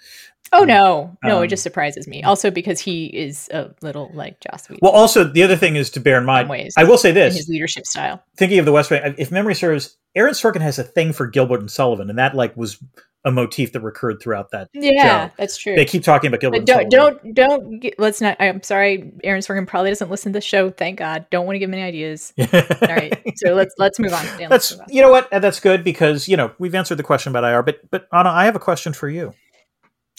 [0.52, 2.22] Oh no, no, Um, it just surprises me.
[2.22, 5.88] Also because he is a little like Joss Whedon Well, also the other thing is
[5.90, 6.50] to bear in mind.
[6.50, 6.74] ways.
[6.76, 8.22] I will say this: his leadership style.
[8.36, 11.60] thinking of the West Wing, if memory serves, Aaron Sorkin has a thing for Gilbert
[11.60, 12.78] and Sullivan, and that like was
[13.24, 14.68] a motif that recurred throughout that.
[14.74, 15.34] Yeah, show.
[15.38, 15.74] that's true.
[15.74, 16.66] They keep talking about Gilbert.
[16.66, 17.34] But and don't Sullivan.
[17.34, 18.36] don't don't get, let's not.
[18.38, 20.70] I'm sorry, Aaron Sorkin probably doesn't listen to the show.
[20.70, 21.26] Thank God.
[21.30, 22.32] Don't want to give him any ideas.
[22.38, 22.46] All
[22.82, 24.24] right, so let's let's move on.
[24.38, 24.86] Dan, that's move on.
[24.90, 27.90] you know what, that's good because you know we've answered the question about IR, but
[27.90, 29.32] but Ana, I have a question for you.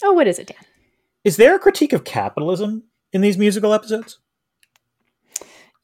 [0.02, 0.58] Oh, what is it, Dan?
[1.24, 4.18] Is there a critique of capitalism in these musical episodes?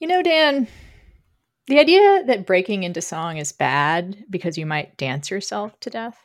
[0.00, 0.66] You know, Dan,
[1.66, 6.18] the idea that breaking into song is bad because you might dance yourself to death.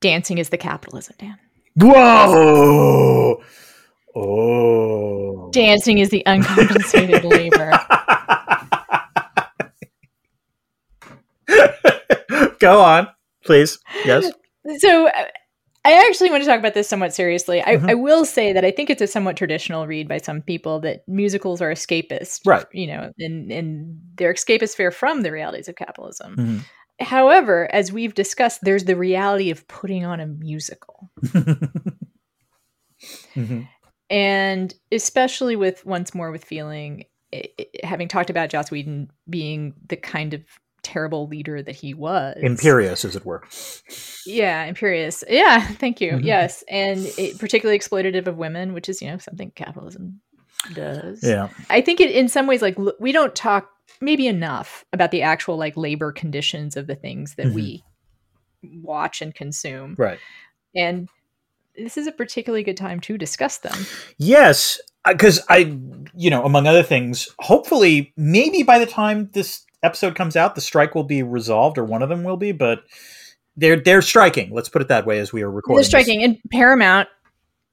[0.00, 1.38] Dancing is the capitalism, Dan.
[1.76, 3.42] Whoa!
[4.14, 5.50] Oh.
[5.52, 7.72] Dancing is the uncompensated labor.
[12.58, 13.08] Go on,
[13.44, 13.78] please.
[14.04, 14.30] Yes.
[14.78, 15.10] So
[15.84, 17.62] I actually want to talk about this somewhat seriously.
[17.62, 17.90] I, Mhm.
[17.90, 21.08] I will say that I think it's a somewhat traditional read by some people that
[21.08, 22.66] musicals are escapist, Right.
[22.72, 26.36] You know, and and they're escapist fare from the realities of capitalism.
[26.36, 26.60] Mhm.
[27.00, 31.10] However, as we've discussed, there's the reality of putting on a musical.
[33.34, 33.66] Mhm.
[34.10, 39.72] and especially with once more with feeling i i having talked about joss whedon being
[39.88, 40.42] the kind of
[40.82, 43.42] terrible leader that he was Imperious, as it were.
[44.26, 46.24] yeah imperious yeah thank you Mhm.
[46.24, 50.20] yes and it, particularly exploitative of women which is you know something capitalism
[50.74, 51.48] does Yeah.
[51.70, 53.70] i think it in some ways like l- we don't talk
[54.00, 57.54] maybe enough about the actual like labor conditions of the things that Mhm.
[57.54, 57.84] we
[58.82, 60.18] watch and consume Right.
[60.74, 61.08] and
[61.76, 63.86] this is a particularly good time to discuss them
[64.18, 65.78] Yes, because I,
[66.14, 70.60] you know, among other things, hopefully, maybe by the time this episode comes out, the
[70.60, 72.52] strike will be resolved, or one of them will be.
[72.52, 72.82] But
[73.56, 74.52] they're they're striking.
[74.52, 75.76] Let's put it that way as we are recording.
[75.76, 75.88] They're this.
[75.88, 77.08] striking, and Paramount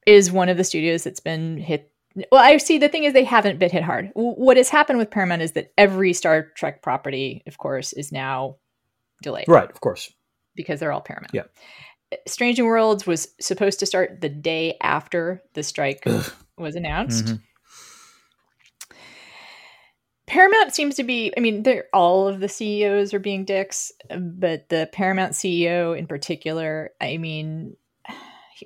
[0.05, 1.91] is one of the studios that's been hit.
[2.31, 2.77] Well, I see.
[2.79, 4.09] The thing is, they haven't been hit hard.
[4.15, 8.55] What has happened with Paramount is that every Star Trek property, of course, is now
[9.21, 9.69] delayed, Right.
[9.69, 10.11] Of course.
[10.55, 11.31] Because they're all Paramount.
[11.33, 11.43] Yeah.
[12.27, 16.03] Strange New Worlds was supposed to start the day after the strike
[16.57, 17.25] was announced.
[17.25, 17.41] Mhm.
[20.27, 24.67] Paramount seems to be, I mean, they're all of the CEOs are being dicks, but
[24.69, 27.75] the Paramount CEO in particular, I mean,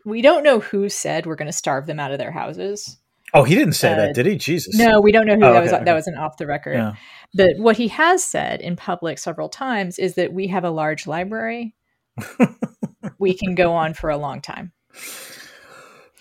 [0.05, 2.97] we don't know who said we're going to starve them out of their houses.
[3.33, 4.35] Oh, he didn't say Uh, that, did he?
[4.37, 4.75] Jesus.
[4.75, 5.71] No, we don't know who Oh, that was.
[5.71, 6.73] okay, That was an off the record.
[6.75, 6.93] Yeah.
[7.35, 11.07] But what he has said in public several times is that we have a large
[11.07, 11.75] library.
[13.19, 14.71] we can go on for a long time.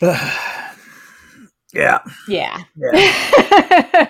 [0.02, 1.98] yeah.
[2.28, 2.58] yeah.
[2.76, 4.08] Yeah.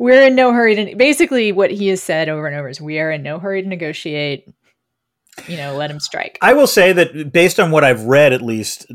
[0.00, 0.96] we're in no hurry to.
[0.96, 3.68] Basically, what he has said over and over is, "We are in no hurry to
[3.68, 4.48] negotiate."
[5.46, 6.38] You know, let him strike.
[6.42, 8.86] I will say that based on what I've read, at least,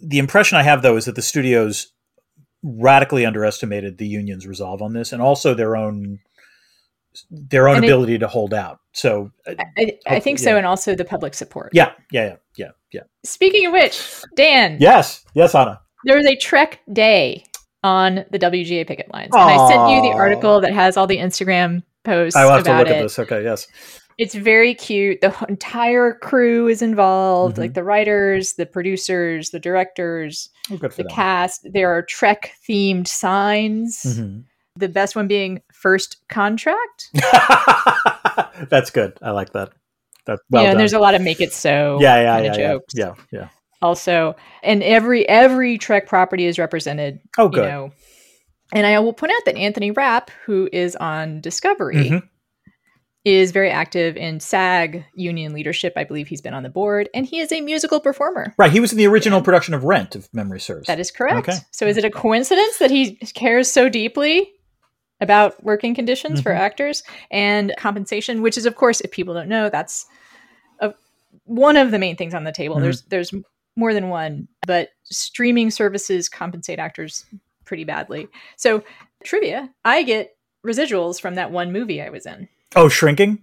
[0.00, 1.88] the impression I have though is that the studios
[2.62, 6.20] radically underestimated the union's resolve on this, and also their own
[7.30, 8.78] their own And it- ability to hold out.
[8.92, 10.56] So, uh, I, I think so, yeah.
[10.58, 11.70] and also the public support.
[11.72, 13.00] yeah, yeah, yeah, yeah, yeah.
[13.24, 15.80] Speaking of which, Dan, Yes, yes, Ana.
[16.04, 17.44] there was a Trek Day
[17.86, 21.18] on the WGA picket lines, and I sent you the article that has all the
[21.18, 22.92] Instagram posts I will have to look it.
[22.92, 23.18] at this.
[23.18, 23.66] Okay, yes.
[24.18, 25.20] It's very cute.
[25.20, 27.60] The entire crew is involved, Mhm.
[27.60, 31.06] like the writers, the producers, the directors, Oh, the them.
[31.10, 31.66] cast.
[31.70, 34.02] There are Trek themed signs.
[34.04, 34.44] Mhm.
[34.76, 37.10] The best one being first contract.
[38.70, 39.16] That's good.
[39.22, 39.70] I like that.
[40.26, 42.56] That's well yeah, and there's a lot of make it so yeah, yeah, yeah, yeah,
[42.56, 42.94] jokes.
[42.96, 43.48] yeah, yeah.
[43.82, 47.20] Also, and every every Trek property is represented.
[47.38, 47.64] Oh, good.
[47.64, 47.90] You know,
[48.72, 52.22] and I will point out that Anthony Rapp, who is on Discovery, Mhm.
[53.24, 55.92] is very active in SAG union leadership.
[55.96, 58.54] I believe he's been on the board, and he is a musical performer.
[58.56, 60.86] Right, he was in the original production of Rent, if memory serves.
[60.86, 61.48] That is correct.
[61.48, 61.58] Okay.
[61.70, 64.52] So, is it a coincidence that he cares so deeply
[65.20, 66.58] about working conditions for Mhm.
[66.58, 68.42] actors and compensation?
[68.42, 70.06] Which is, of course, if people don't know, that's
[70.80, 70.92] a,
[71.44, 72.76] one of the main things on the table.
[72.76, 72.82] Mhm.
[72.82, 73.34] There's there's
[73.76, 77.24] more than one, but streaming services compensate actors
[77.64, 78.28] pretty badly.
[78.56, 78.82] So,
[79.24, 82.48] trivia: I get residuals from that one movie I was in.
[82.74, 83.42] Oh, Shrinking.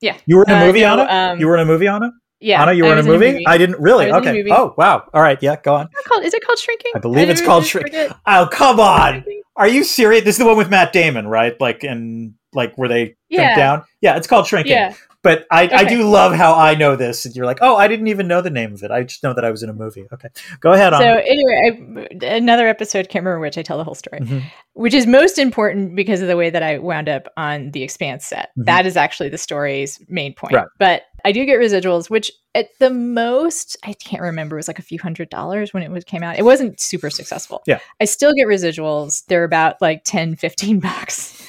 [0.00, 0.16] Yeah.
[0.26, 1.32] You were in a Uh, movie, no, Ana.
[1.32, 2.12] um, you were in a movie, Ana.
[2.40, 3.44] Yeah, Ana, you were in a was movie?
[3.48, 4.08] I didn't really.
[4.08, 4.44] in a Okay.
[4.50, 5.02] Oh, wow.
[5.12, 5.36] All right.
[5.42, 5.56] Yeah.
[5.60, 5.86] Go on.
[5.86, 6.92] Is it called, is it called Shrinking?
[6.94, 8.06] I believe it's called forget.
[8.10, 9.24] Shrink- Oh, come on.
[9.56, 10.22] Are you serious?
[10.22, 11.60] This is the one with Matt Damon, right?
[11.60, 13.56] Like, and like where they Yeah.
[13.56, 13.82] down.
[14.00, 14.70] Yeah, it's called Shrinking.
[14.70, 14.94] Yeah.
[15.22, 18.06] But I, I do love how I know this, and you're like, oh, I didn't
[18.06, 18.90] even know the name of it.
[18.92, 20.06] I just know that I was in a movie.
[20.12, 20.28] Okay,
[20.60, 20.92] go ahead.
[20.92, 23.58] So anyway, I, another episode, can't remember which.
[23.58, 24.44] I tell the whole story, Mhm.
[24.74, 28.26] which is most important because of the way that I wound up on the Expanse
[28.26, 28.50] set.
[28.56, 28.66] Mhm.
[28.66, 30.54] That is actually the story's main point.
[30.54, 30.66] Right.
[30.78, 34.78] But I do get residuals, which at the most I can't remember it was like
[34.78, 36.38] a few hundred dollars when it was came out.
[36.38, 37.62] It wasn't super successful.
[37.66, 37.80] Yeah.
[38.00, 39.24] I still get residuals.
[39.26, 41.44] They're about like 10, 15 bucks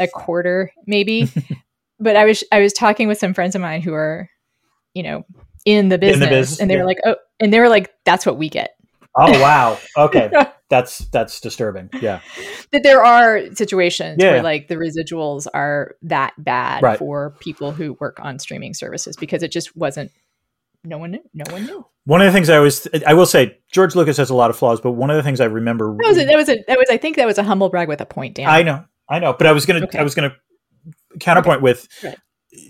[0.00, 1.30] a quarter, maybe.
[2.02, 4.28] but I was I was talking with some friends of mine who are,
[4.94, 5.24] you know,
[5.64, 6.80] in the business, business, and they yeah.
[6.80, 8.76] were like, oh, and they were like, that's what we get.
[9.14, 9.78] Oh wow.
[9.96, 10.30] Okay,
[10.70, 11.90] that's that's disturbing.
[12.00, 12.20] Yeah.
[12.72, 14.32] that there are situations Yeah.
[14.32, 16.98] where like the residuals are that bad Right.
[16.98, 20.10] for people who work on streaming services because it just wasn't
[20.82, 23.58] no one knew no one knew One of the things I always, I will say,
[23.70, 25.94] George Lucas has a lot of flaws, but one of the things I remember.
[26.00, 27.88] that was a, that was a that was i think that was a humble brag
[27.88, 28.48] with a point Dan.
[28.48, 29.98] I know, I know, but I was gonna, Okay.
[29.98, 30.34] I was gonna
[31.20, 32.18] counterpoint with Right.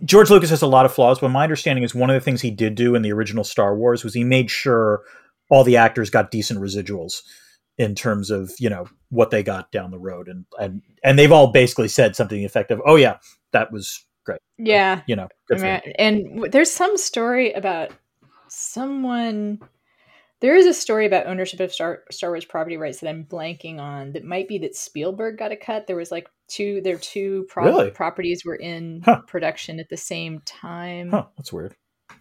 [0.05, 2.41] George Lucas has a lot of flaws, but my understanding is one of the things
[2.41, 5.03] he did do in the original Star Wars was he made sure
[5.51, 7.23] all the actors got decent residuals
[7.79, 11.33] in terms of you know what they got down the road, and and and they've
[11.33, 12.81] all basically said something effective.
[12.87, 13.17] Oh yeah,
[13.53, 14.41] that was great.
[14.59, 17.91] yeah You know, I mean, and there's some story about
[18.49, 19.61] someone
[20.43, 23.79] there is a story about ownership of Star, Star Wars property rights that I'm blanking
[23.81, 24.13] on.
[24.13, 25.87] That might be that Spielberg got a cut.
[25.87, 27.91] There was like two, their two pro- Really?
[27.91, 29.23] properties were in Huh.
[29.27, 31.11] production at the same time.
[31.11, 31.75] Huh, that's weird.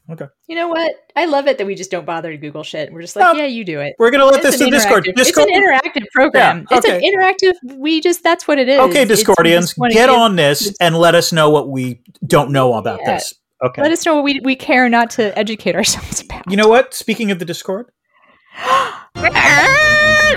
[0.09, 0.91] Okay, You know what?
[1.15, 2.91] I love it that we just don't bother to Google shit.
[2.93, 3.39] We're just like, No.
[3.39, 3.93] yeah, you do it.
[3.99, 5.03] we're gonna let It's this to Discord.
[5.03, 5.47] Discord.
[5.49, 6.65] It's an interactive program.
[6.71, 7.77] Yeah, It's an interactive.
[7.77, 8.79] We just that's what it is.
[8.79, 13.15] Okay, Discordians, get on this and let us know what we don't know about Yeah.
[13.15, 13.33] this.
[13.63, 13.81] Okay.
[13.81, 16.49] Let us know what we we care not to educate ourselves about.
[16.49, 16.93] you know what?
[16.93, 17.91] Speaking of the Discord,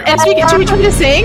[0.06, 1.24] as we should we try to sing?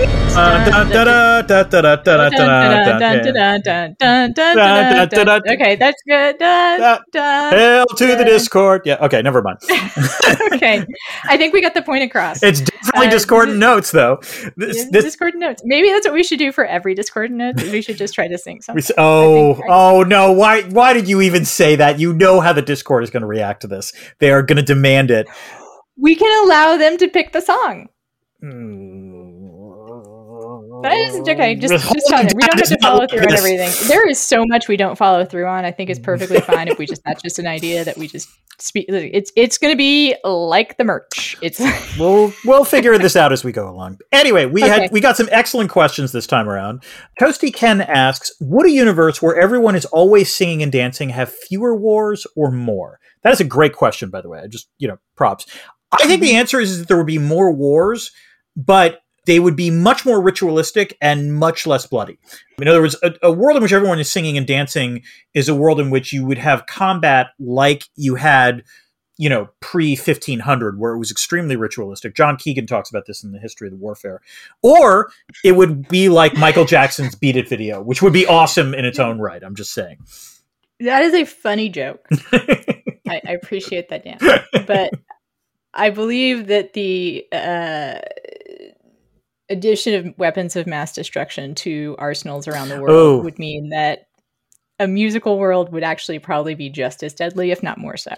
[5.47, 6.35] Okay, that's good.
[6.41, 8.83] Hail to the Discord.
[8.85, 8.97] Yeah.
[9.01, 9.21] Okay.
[9.21, 9.59] Never mind.
[10.53, 10.85] okay,
[11.25, 12.41] I think we got the point across.
[12.41, 14.17] It's definitely uh, Discord discordant notes, though.
[14.57, 15.61] Discord discordant notes.
[15.65, 17.61] Maybe that's what we should do for every discordant note.
[17.71, 18.95] We should just try to sing something.
[18.97, 20.31] Oh, oh no!
[20.31, 20.63] Why?
[20.63, 21.99] Why did you even say that?
[21.99, 23.93] You know how the Discord is going to react to this.
[24.19, 25.27] They are going to demand it.
[25.99, 27.89] We can allow them to pick the song.
[30.81, 31.55] That is okay.
[31.55, 32.31] Just, just tell them.
[32.35, 33.69] We don't have to follow through on everything.
[33.89, 35.65] There is so much we don't follow through on.
[35.65, 38.29] I think it's perfectly fine if we just that's just an idea that we just
[38.59, 38.85] speak.
[38.87, 41.35] It's it's going to be like the merch.
[41.41, 41.59] It's
[41.99, 43.99] We'll we'll figure this out as we go along.
[44.13, 44.83] Anyway, we Okay.
[44.83, 46.81] had we got some excellent questions this time around.
[47.19, 51.75] Toasty Ken asks, "Would a universe where everyone is always singing and dancing have fewer
[51.75, 54.39] wars or more?" That is a great question, by the way.
[54.39, 55.45] I just you know props.
[55.91, 56.37] I think the mm-hmm.
[56.37, 58.11] answer is that there would be more wars,
[58.55, 62.19] but they would be much more ritualistic and much less bloody.
[62.59, 65.55] In other words, a, a world in which everyone is singing and dancing is a
[65.55, 68.63] world in which you would have combat like you had
[69.19, 72.15] you know, pre 1500, where it was extremely ritualistic.
[72.15, 74.21] John Keegan talks about this in the history of the warfare.
[74.63, 75.11] Or
[75.43, 78.97] it would be like Michael Jackson's Beat It video, which would be awesome in its
[78.97, 79.43] own right.
[79.43, 79.97] I'm just saying.
[80.79, 82.07] That is a funny joke.
[82.31, 84.19] I, I, appreciate that, Dan.
[84.65, 84.93] But
[85.73, 87.99] I believe that the uh,
[89.49, 93.23] addition of weapons of mass destruction to arsenals around the world oh.
[93.23, 94.07] would mean that
[94.79, 98.13] a musical world would actually probably be just as deadly, if not more so.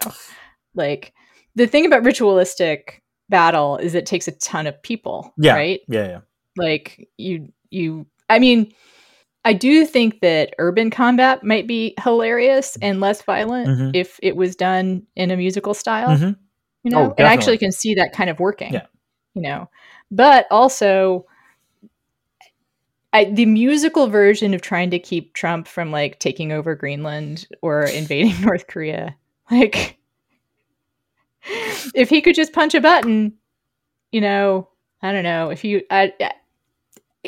[0.74, 1.12] Like
[1.54, 5.34] the thing about ritualistic battle is it takes a ton of people.
[5.36, 5.54] Yeah.
[5.54, 5.80] Right.
[5.88, 6.06] Yeah.
[6.06, 6.20] Yeah.
[6.56, 8.06] Like you, you.
[8.30, 8.72] I mean,
[9.44, 13.90] I do think that urban combat might be hilarious and less violent mm-hmm.
[13.92, 16.16] if it was done in a musical style.
[16.16, 16.41] Mm-hmm.
[16.82, 18.72] You oh, know, oh, and I actually can see that kind of working.
[18.72, 18.86] Yeah.
[19.34, 19.70] You know,
[20.10, 21.26] but also
[23.12, 27.82] I, the musical version of trying to keep Trump from like taking over Greenland or
[27.86, 29.16] invading North Korea,
[29.50, 29.98] like
[31.94, 33.34] if he could just punch a button,
[34.10, 34.68] you know,
[35.02, 36.12] I don't know if you, I,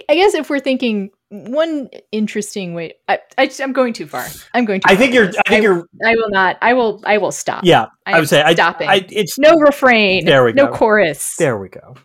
[0.08, 4.26] I guess if we're thinking one interesting way I, I am going too far.
[4.54, 7.02] I'm going too i think you're i think I, you're i will not i will
[7.04, 7.64] i will stop.
[7.64, 8.88] Yeah i, I would say stopping.
[8.88, 10.66] I, it's no refrain there we go.
[10.66, 11.36] no chorus.
[11.36, 11.96] There we go.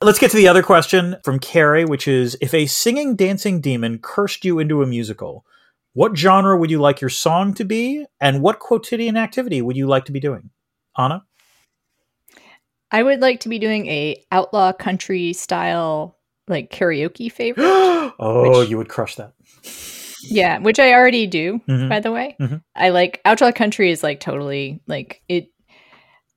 [0.00, 3.98] Let's get to the other question from carrie which is if a singing dancing demon
[3.98, 5.44] cursed you into a musical
[5.98, 9.88] what genre would you like your song to be and what quotidian activity would you
[9.88, 10.50] like to be doing?
[10.96, 11.24] Ana?
[12.90, 16.17] I would like to be doing a outlaw country style
[16.48, 17.64] like karaoke favorite.
[18.18, 19.32] oh, which, you would crush that.
[20.22, 21.88] Yeah, which I already do, mm-hmm.
[21.88, 22.36] by the way.
[22.40, 22.56] Mm-hmm.
[22.74, 25.50] I like Outlaw Country is like totally like it.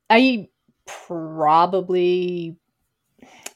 [0.08, 0.48] I
[0.86, 2.56] probably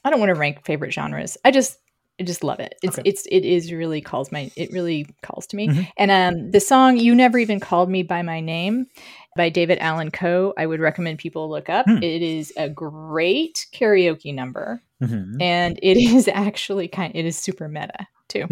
[0.03, 1.37] I don't want to rank favorite genres.
[1.43, 1.77] I just
[2.19, 2.75] I just love it.
[2.81, 3.07] It's okay.
[3.07, 5.67] it's it is really calls my it really calls to me.
[5.67, 5.81] Mm-hmm.
[5.97, 8.87] And um the song "You Never Even Called Me by My Name"
[9.35, 11.85] by David Allan Coe, I would recommend people look up.
[11.85, 11.97] Hmm.
[11.97, 14.81] It is a great karaoke number.
[15.01, 15.41] Mm-hmm.
[15.41, 18.45] And it is actually kind it is super meta too.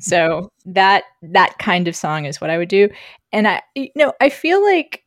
[0.00, 2.88] so that that kind of song is what I would do.
[3.32, 5.04] And I you know, I feel like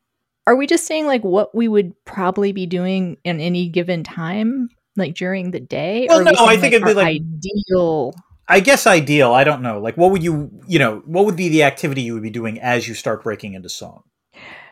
[0.47, 4.69] are we just saying like what we would probably be doing in any given time
[4.95, 6.05] like during the day?
[6.07, 8.13] Well, no, I think like, it'd be like ideal
[8.47, 9.33] I guess ideal.
[9.33, 9.79] I don't know.
[9.79, 12.59] Like, what would you, you know, what would be the activity you would be doing
[12.59, 14.03] as you start breaking into song?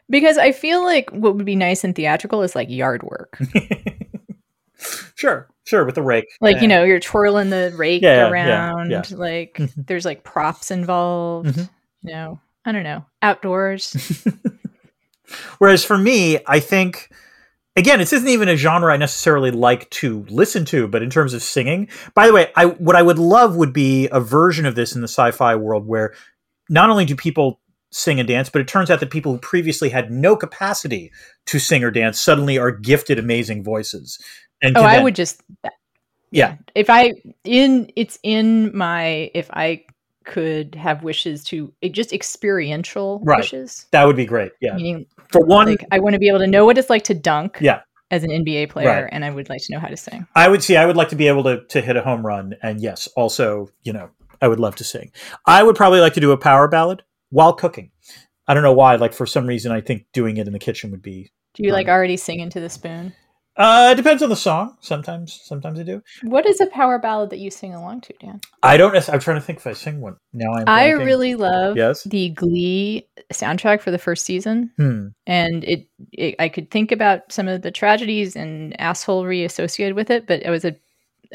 [0.09, 3.39] Because I feel like what would be nice and theatrical is like yard work.
[5.15, 6.25] sure, sure, with the rake.
[6.41, 6.61] Like, yeah.
[6.61, 8.91] you know, you're twirling the rake yeah, around.
[8.91, 9.81] Yeah, like, mm-hmm.
[9.87, 11.49] there's like props involved.
[11.49, 12.07] Mm-hmm.
[12.07, 14.25] You know, I don't know, outdoors.
[15.57, 17.09] Whereas for me, I think
[17.75, 21.33] again, this isn't even a genre I necessarily like to listen to, but in terms
[21.33, 24.75] of singing, by the way, I what I would love would be a version of
[24.75, 26.13] this in the sci-fi world where
[26.69, 27.59] not only do people
[27.91, 31.11] sing and dance, but it turns out that people who previously had no capacity
[31.45, 34.19] to sing or dance suddenly are gifted amazing voices.
[34.63, 35.43] And oh, I would just
[36.31, 36.57] yeah.
[36.73, 39.83] If I in it's in my if I
[40.23, 43.39] could have wishes to just experiential right.
[43.39, 43.85] wishes.
[43.91, 44.53] That would be great.
[44.61, 44.73] Yeah.
[44.73, 47.13] Meaning, For one, like, I want to be able to know what it's like to
[47.13, 47.57] dunk.
[47.61, 47.81] Yeah.
[48.11, 49.09] As an NBA player, right.
[49.11, 50.27] and I would like to know how to sing.
[50.35, 50.77] I would see.
[50.77, 53.69] I would like to be able to to hit a home run, and yes, also,
[53.81, 55.11] you know, I would love to sing.
[55.47, 57.01] I would probably like to do a power ballad
[57.31, 57.89] while cooking.
[58.47, 58.97] I don't know why.
[58.97, 61.31] Like for some reason, I think doing it in the kitchen would be.
[61.55, 63.13] Do you like already sing into the spoon?
[63.55, 64.75] Uh, it depends on the song.
[64.81, 66.01] Sometimes, sometimes I do.
[66.23, 68.41] What is a power ballad that you sing along to, Dan?
[68.63, 68.95] I don't.
[69.09, 70.51] I'm trying to think if I sing one now.
[70.53, 72.03] I'm I really love yes?
[72.03, 75.07] the Glee soundtrack for the first season, hmm.
[75.27, 76.35] and it, it.
[76.39, 80.49] I could think about some of the tragedies and assholery associated with it, but it
[80.49, 80.75] was a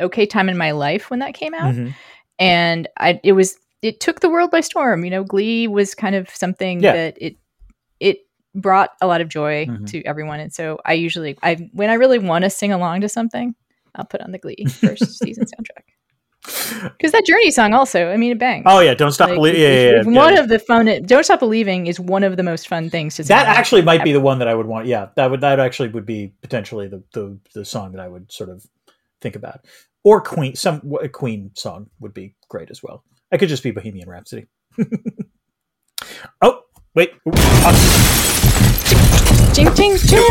[0.00, 1.90] okay time in my life when that came out, mm-hmm.
[2.38, 3.20] and I.
[3.22, 3.56] It was.
[3.80, 5.04] It took the world by storm.
[5.04, 6.94] You know, Glee was kind of something yeah.
[6.94, 7.36] that it it
[8.60, 9.84] brought a lot of joy mm-hmm.
[9.86, 10.40] to everyone.
[10.40, 13.54] And so I usually, I when I really want to sing along to something,
[13.94, 15.84] I'll put on the Glee first season soundtrack.
[16.96, 18.64] Because that Journey song also, I mean, it bangs.
[18.66, 19.60] Oh yeah, don't stop like, believing.
[19.60, 22.68] Yeah, yeah, yeah, One of the fun, don't stop believing is one of the most
[22.68, 23.24] fun things to.
[23.24, 23.36] Sing.
[23.36, 24.04] That actually might ever.
[24.04, 24.86] be the one that I would want.
[24.86, 28.30] Yeah, that would that actually would be potentially the the the song that I would
[28.32, 28.64] sort of
[29.20, 29.66] think about.
[30.04, 33.04] Or Queen, some a Queen song would be great as well.
[33.32, 34.46] I could just be Bohemian Rhapsody.
[36.40, 36.62] oh
[36.94, 37.10] wait.
[39.58, 40.22] Ching, ching, ching.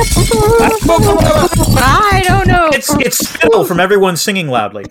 [1.83, 2.69] I don't know.
[2.71, 4.85] It's it's spill from everyone singing loudly.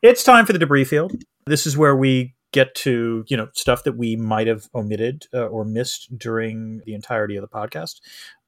[0.00, 1.12] It's time for the debris field.
[1.44, 5.46] This is where we get to you know stuff that we might have omitted uh,
[5.46, 7.96] or missed during the entirety of the podcast.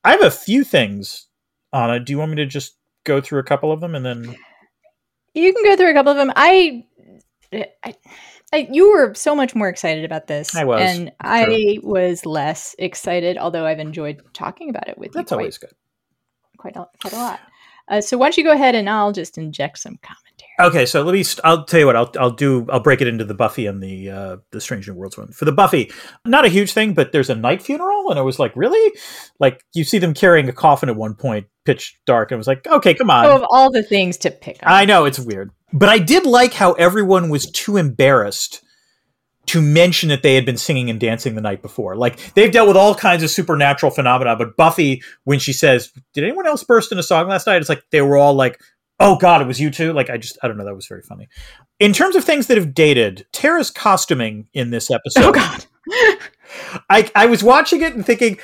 [0.04, 1.26] I have a few things,
[1.72, 1.98] Ana.
[1.98, 4.36] Do you want me to just go through a couple of them and then?
[5.34, 6.32] You can go through a couple of them.
[6.36, 6.84] I,
[7.52, 7.96] I
[8.52, 10.54] I, you were so much more excited about this.
[10.54, 13.38] I was, and I was less excited.
[13.38, 15.20] Although I've enjoyed talking about it with That's you.
[15.22, 15.72] That's always good.
[16.56, 17.40] quite a, quite a lot.
[17.88, 20.50] Uh, so why don't you go ahead and I'll just inject some commentary.
[20.58, 21.22] Okay, so let me.
[21.22, 21.96] St- I'll tell you what.
[21.96, 22.66] I'll I'll do.
[22.70, 25.30] I'll break it into the Buffy and the uh, the Strange New Worlds one.
[25.32, 25.92] For the Buffy,
[26.24, 28.98] not a huge thing, but there's a night funeral, and I was like, really?
[29.38, 32.66] Like you see them carrying a coffin at one point, pitch dark, and was like,
[32.66, 33.24] okay, come on.
[33.24, 36.24] So of all the things to pick on, I know it's weird, but I did
[36.24, 38.62] like how everyone was too embarrassed
[39.46, 41.96] to mention that they had been singing and dancing the night before.
[41.96, 46.24] Like they've dealt with all kinds of supernatural phenomena, but Buffy, when she says, "Did
[46.24, 48.60] anyone else burst into song last night?" It's like they were all like,
[48.98, 51.02] "Oh God, it was you too." Like I just, I don't know, that was very
[51.02, 51.28] funny.
[51.78, 55.24] In terms of things that have dated, Tara's costuming in this episode.
[55.24, 55.64] Oh God.
[56.90, 58.38] I I was watching it and thinking.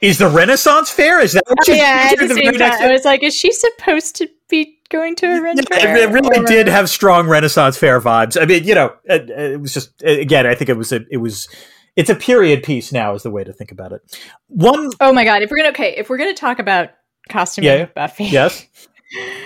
[0.00, 1.20] Is the Renaissance Fair?
[1.20, 4.16] Is that what oh, yeah, the the same very I was like, is she supposed
[4.16, 6.08] to be going to a Renaissance Yeah, fair?
[6.08, 8.40] it, really or- did have strong Renaissance fair vibes.
[8.40, 10.46] I mean, you know, it, it was just again.
[10.46, 11.48] I think it was a, it was
[11.96, 14.02] it's a period piece now is the way to think about it.
[14.48, 15.42] One, Oh my God!
[15.42, 16.90] If we're gonna okay, if we're gonna talk about
[17.30, 17.86] costume Yeah, yeah.
[17.86, 18.66] Buffy, yes,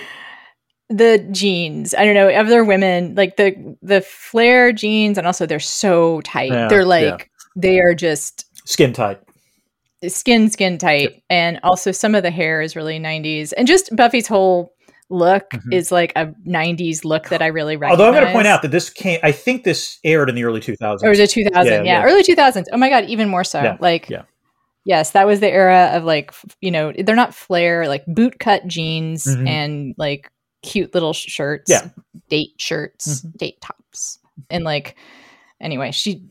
[0.89, 1.95] the jeans.
[1.95, 6.51] I don't know other women like the the flare jeans, and also they're so tight.
[6.51, 7.25] Yeah, they're like yeah.
[7.55, 9.21] they are just skin tight.
[10.09, 14.27] Skin skin tight, and also some of the hair is really '90s, and just Buffy's
[14.27, 14.73] whole
[15.09, 15.73] look Mhm.
[15.73, 17.99] is like a '90s look that I really recognize.
[17.99, 19.19] Although I'm going to point out that this came.
[19.23, 21.03] I think this aired in the early 2000s.
[21.03, 21.65] or was it 2000?
[21.71, 22.03] Yeah, Yeah, yeah.
[22.03, 22.67] early 2000s.
[22.71, 23.61] Oh my god, even more so.
[23.61, 24.23] Yeah, Like yeah.
[24.83, 28.65] Yes, that was the era of like, you know, they're not flare, like boot cut
[28.65, 29.47] jeans Mhm.
[29.47, 30.31] and like
[30.63, 31.89] cute little shirts, Yeah.
[32.29, 34.17] date shirts, date tops.
[34.49, 34.95] And like,
[35.59, 36.23] anyway, she.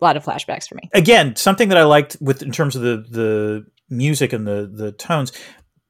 [0.00, 0.88] A lot of flashbacks for me.
[0.94, 4.92] again something that I liked with in terms of the the music and the the
[4.92, 5.32] tones.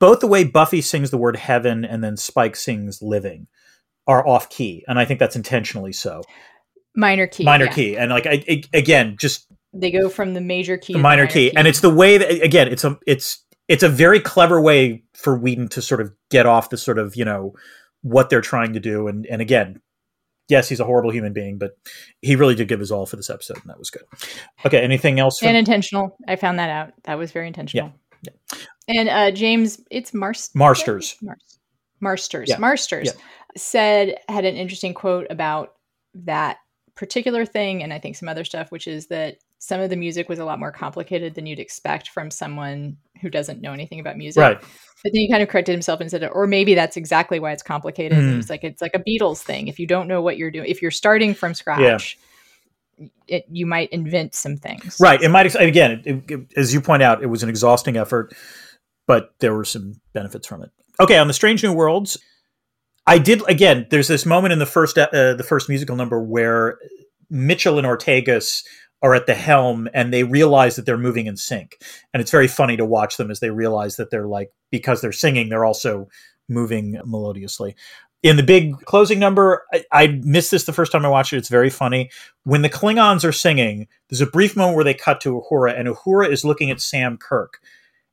[0.00, 3.48] Both the way Buffy sings the word heaven and then Spike sings living
[4.06, 6.22] are off key, and I think that's intentionally so.
[6.94, 7.44] Minor key.
[7.44, 7.72] minor yeah.
[7.72, 11.02] key, and like I, I- again, just They go from the major key the to
[11.02, 11.54] minor key.
[11.54, 15.36] and it's the way that again it's a it's it's a very clever way for
[15.36, 17.54] Whedon to sort of get off the sort of you know
[18.02, 19.80] what they're trying to do and and again
[20.48, 21.72] yes he's a horrible human being but
[22.22, 24.02] he really did give his all for this episode and that was good
[24.66, 26.16] okay anything else from and intentional.
[26.26, 26.92] I found that out.
[27.04, 27.92] That was very intentional.
[28.22, 28.32] Yeah.
[28.88, 31.16] And uh, James, it's Mars- Marsters.
[31.22, 31.58] Mars-
[32.00, 32.48] Marsters.
[32.48, 32.58] Yeah.
[32.58, 33.20] Marsters Yeah.
[33.56, 35.74] said had an interesting quote about
[36.14, 36.56] that
[36.94, 40.28] particular thing, and I think some other stuff, which is that some of the music
[40.28, 44.16] was a lot more complicated than you'd expect from someone who doesn't know anything about
[44.16, 44.40] music.
[44.40, 47.52] right But then he kind of corrected himself and said, or maybe that's exactly why
[47.52, 48.18] it's complicated.
[48.18, 48.38] Mhm.
[48.38, 49.68] It's like it's like a Beatles thing.
[49.68, 52.18] If you don't know what you're doing, if you're starting from scratch,
[53.28, 54.96] it, you might invent some things.
[55.00, 57.96] right it might ex- again it, it, as you point out it was an exhausting
[57.96, 58.34] effort
[59.06, 62.18] but there were some benefits from it okay on the strange new worlds
[63.06, 66.76] i did again there's this moment in the first uh, the first musical number where
[67.30, 68.64] mitchell and ortegas
[69.02, 71.78] are at the helm and they realize that they're moving in sync.
[72.12, 75.12] And it's very funny to watch them as they realize that they're like because they're
[75.12, 76.08] singing they're also
[76.48, 77.76] moving melodiously.
[78.22, 81.38] In the big closing number I, I missed this the first time i watched it.
[81.38, 82.10] It's very funny.
[82.44, 85.88] When the klingons are singing there's a brief moment where they cut to uhura and
[85.88, 87.60] uhura is looking at sam kirk.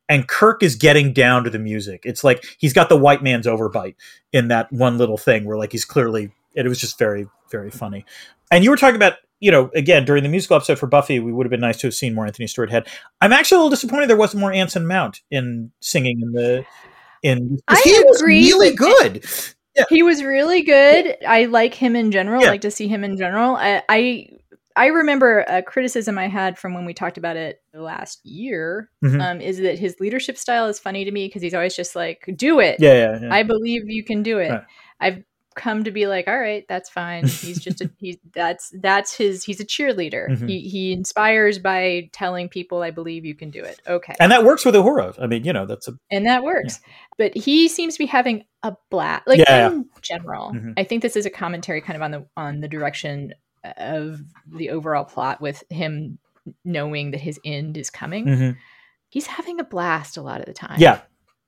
[0.08, 2.02] And kirk is getting down to the music.
[2.04, 3.96] It's like he's got the white man's overbite
[4.32, 8.04] in that one little thing where like he's clearly it was just very very funny.
[8.52, 11.32] And you were talking about you know again during the musical episode for buffy we
[11.32, 12.86] would have been nice to have seen more anthony stewart head
[13.20, 16.64] i'm actually a little disappointed there wasn't more anson mount in singing in the
[17.22, 17.58] in.
[17.68, 19.24] I he was agree, really but- good
[19.90, 21.18] He was really good.
[21.28, 22.40] I like him in general.
[22.40, 22.46] Yeah.
[22.48, 23.56] I like to see him in general.
[23.56, 24.28] I, I
[24.74, 28.88] I remember a criticism I had from when we talked about it last year.
[29.04, 29.20] Mhm.
[29.22, 32.24] Um, is that his leadership style is funny to me because he's always just like,
[32.36, 32.76] "Do it.
[32.78, 33.34] yeah yeah, yeah.
[33.34, 34.62] I believe you can do it." Right.
[35.00, 35.24] I've
[35.56, 39.42] come to be like, "All right, that's fine." He's just a, he's that's that's his.
[39.42, 40.28] He's a cheerleader.
[40.28, 40.48] Mhm.
[40.48, 44.44] He he inspires by telling people, "I believe you can do it." Okay, and that
[44.44, 46.80] works with uhura i mean you know that's a and that works.
[47.18, 49.26] But he seems to be having a blast.
[49.26, 49.68] Like Yeah.
[49.72, 50.74] in general, Mhm.
[50.76, 53.34] I think this is a commentary kind of on the on the direction
[53.78, 56.18] of the overall plot with him
[56.64, 58.26] knowing that his end is coming.
[58.26, 58.56] Mhm.
[59.08, 60.76] He's having a blast a lot of the time.
[60.78, 61.00] yeah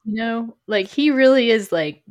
[0.05, 2.02] you know, like he really is like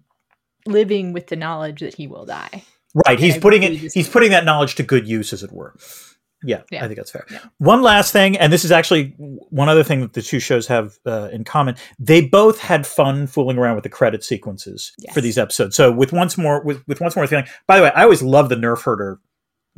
[0.68, 2.64] living with the knowledge that he will die.
[3.06, 3.20] Right.
[3.20, 5.76] He's I putting it he's putting that knowledge to good use, as it were.
[6.44, 6.84] Yeah, Yeah.
[6.84, 7.26] I think that's fair.
[7.32, 7.40] Yeah.
[7.58, 10.94] One last thing, and this is actually one other thing that the two shows have
[11.06, 11.76] uh, in common.
[11.98, 15.16] They both had fun fooling around with the credit sequences Yes.
[15.16, 15.76] for these episodes.
[15.76, 17.48] So with once more with, with once more feeling.
[17.68, 19.20] By the way, I always love the Nerf Herder,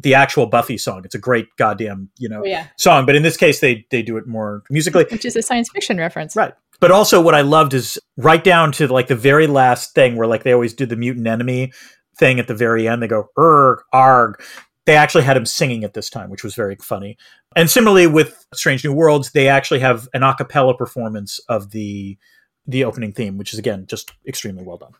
[0.01, 1.01] the actual Buffy song.
[1.05, 2.67] It's a great goddamn you know Oh, yeah.
[2.77, 3.05] song.
[3.05, 5.05] But in this case, they they do it more musically.
[5.11, 6.35] Which is a science fiction reference.
[6.35, 6.53] Right.
[6.79, 10.27] But also what I loved is right down to like the very last thing where
[10.27, 11.73] like they always do the mutant enemy
[12.17, 13.03] thing at the very end.
[13.03, 14.41] They go, erg, arg.
[14.85, 17.17] They actually had him singing at this time, which was very funny.
[17.55, 22.17] And similarly with Strange New Worlds, they actually have an a cappella performance of the
[22.65, 24.93] the opening theme, which is again just extremely well done.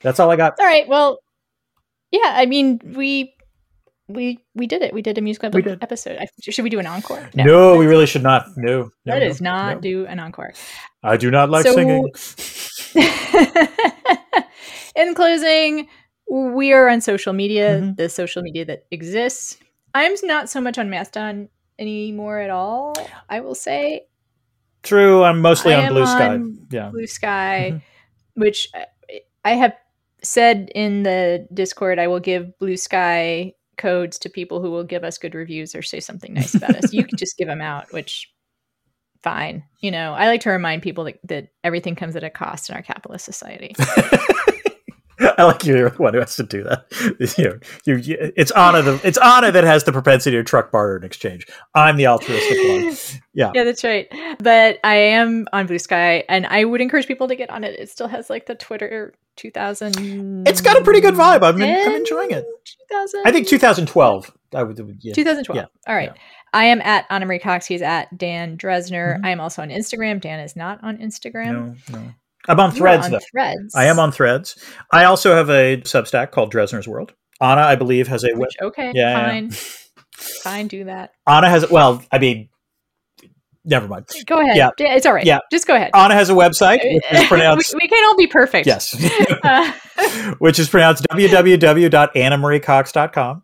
[0.00, 0.58] That's all I got.
[0.58, 0.88] All right.
[0.88, 1.18] Well,
[2.10, 2.32] yeah.
[2.34, 3.34] I mean, we
[4.08, 4.92] we we did it.
[4.94, 6.18] We did a musical We episode.
[6.18, 7.28] I, should we do an encore?
[7.34, 8.46] No, we really should not.
[8.56, 9.80] No, no, Let no, us not no.
[9.80, 10.52] do an encore.
[11.02, 12.10] I do not like So- singing.
[14.96, 15.86] In closing,
[16.28, 17.96] we are on social media, Mhm.
[17.96, 19.58] the social media that exists.
[19.94, 21.48] I'm not so much on Mastodon
[21.78, 22.94] anymore at all.
[23.28, 24.06] I will say
[24.82, 26.28] True, I'm mostly I on Bluesky.
[26.30, 26.90] on Yeah.
[26.90, 27.82] Blue Sky, Mhm.
[28.34, 28.68] which
[29.44, 29.74] I have
[30.22, 35.16] said in the Discord, I will give Bluesky codes to people who will give us
[35.18, 36.92] good reviews or say something nice about us.
[36.92, 38.30] You can just give them out, which
[39.22, 39.64] fine.
[39.80, 42.76] You know, I like to remind people that, that everything comes at a cost in
[42.76, 43.74] our capitalist society.
[45.20, 46.86] I like you're the one who has to do that.
[47.36, 48.82] You know, you, you- it's Ana.
[48.82, 51.46] The, it's Ana that has the propensity to truck barter in exchange.
[51.74, 52.96] I'm the altruistic one.
[53.34, 53.52] Yeah.
[53.54, 54.08] yeah, that's right.
[54.40, 57.78] But I am on Bluesky, and I would encourage people to get on it.
[57.78, 60.46] It still has like the Twitter 2000.
[60.46, 61.42] It's got a pretty good vibe.
[61.42, 62.44] I'm, I'm enjoying it.
[62.90, 63.22] 2000.
[63.24, 64.32] I think 2012.
[64.54, 64.78] I would.
[65.00, 65.14] Yeah.
[65.14, 65.56] 2012.
[65.56, 66.10] Yeah, All right.
[66.14, 66.22] yeah.
[66.52, 67.66] I am at Ana Marie Cox.
[67.66, 69.18] He's at Dan Drezner.
[69.18, 69.24] Mhm.
[69.26, 70.20] I am also on Instagram.
[70.20, 71.76] Dan is not on Instagram.
[71.90, 72.12] No, no.
[72.48, 73.20] I'm on You Threads on though.
[73.30, 73.74] Threads.
[73.74, 74.56] I am on Threads.
[74.90, 77.12] I also have a Substack called Drezner's World.
[77.40, 78.38] Ana, I believe, has a web.
[78.40, 79.26] Which, okay, Yeah, yeah.
[79.28, 79.50] fine.
[80.16, 81.12] fine, do that.
[81.26, 81.70] Ana has.
[81.70, 82.48] Well, I mean,
[83.68, 84.06] never mind.
[84.26, 84.56] Go ahead.
[84.56, 84.70] Yeah.
[84.78, 85.24] It's all right.
[85.24, 85.38] Yeah.
[85.52, 85.90] Just go ahead.
[85.94, 87.74] Ana has a website which is pronounced.
[87.74, 88.66] we, we can't all be perfect.
[88.66, 88.96] yes.
[89.44, 89.72] Uh,
[90.38, 93.42] which is pronounced www.annamariecox.com.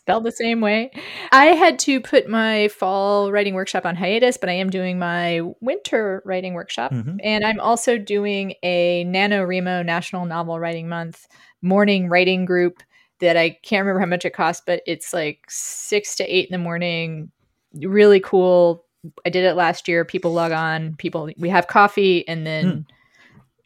[0.00, 0.90] spelled the same way.
[1.32, 5.40] I had to put my fall writing workshop on hiatus, but I am doing my
[5.60, 6.92] winter writing workshop.
[6.92, 7.18] Mhm.
[7.22, 11.26] And I'm also doing a NaNoWriMo National Novel Writing Month
[11.62, 12.82] morning writing group
[13.20, 16.52] that I can't remember how much it costs, but it's like six to eight in
[16.52, 17.30] the morning.
[17.74, 18.84] Really cool.
[19.24, 20.04] I did it last year.
[20.04, 22.86] People log on, people, we have coffee and then,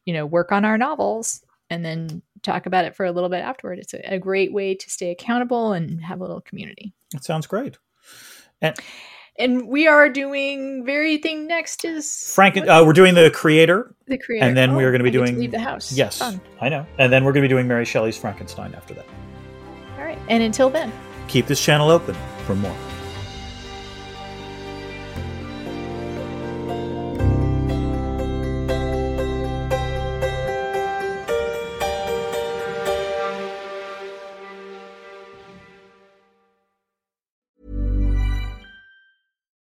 [0.05, 3.43] you know, work on our novels and then talk about it for a little bit
[3.43, 3.79] afterward.
[3.79, 6.93] It's a, a great way to stay accountable and have a little community.
[7.15, 7.79] It sounds great.
[9.37, 13.95] And we are doing very thing next is Frank, uh, we're doing the creator.
[14.07, 15.59] the creator, and then we Oh, are gonna be I get to doing- leave the
[15.59, 15.91] house.
[15.93, 16.41] Yes, Fun.
[16.61, 16.87] I know.
[16.99, 19.07] And then we're going to be doing Mary Shelley's Frankenstein after that.
[19.99, 20.19] All right.
[20.29, 20.93] And until then,
[21.27, 22.15] Keep this channel open
[22.47, 22.77] for more.